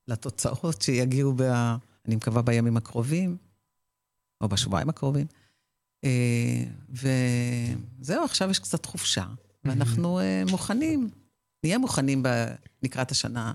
[0.08, 1.42] לתוצאות שיגיעו, ב,
[2.06, 3.38] אני מקווה, בימים הקרובים,
[4.42, 5.28] או בשבועיים הקרובים.
[6.04, 9.26] אה, וזהו, עכשיו יש קצת חופשה,
[9.64, 11.10] ואנחנו אה, מוכנים,
[11.64, 12.24] נהיה מוכנים
[12.84, 13.54] לקראת השנה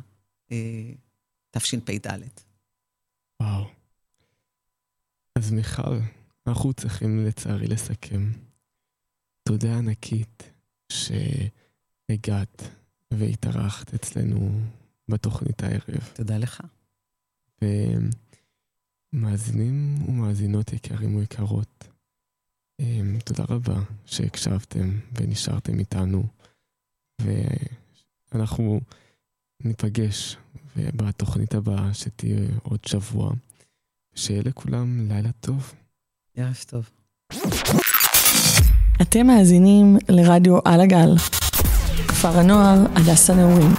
[1.50, 2.08] תשפ"ד.
[3.42, 3.81] וואו.
[5.42, 5.98] אז מיכל,
[6.46, 8.30] אנחנו צריכים לצערי לסכם.
[9.48, 10.50] תודה ענקית
[10.92, 12.62] שהגעת
[13.10, 14.60] והתארחת אצלנו
[15.08, 16.08] בתוכנית הערב.
[16.14, 16.62] תודה לך.
[19.12, 21.88] ומאזינים ומאזינות יקרים ויקרות,
[22.80, 26.26] אמ, תודה רבה שהקשבתם ונשארתם איתנו,
[28.32, 28.80] ואנחנו
[29.64, 30.36] ניפגש
[30.76, 33.32] בתוכנית הבאה שתהיה עוד שבוע.
[34.14, 35.72] שיהיה לכולם לילה טוב.
[36.36, 36.90] ערב טוב.
[39.02, 41.16] אתם מאזינים לרדיו על הגל,
[42.08, 43.72] כפר הנוער הדס הנעורים.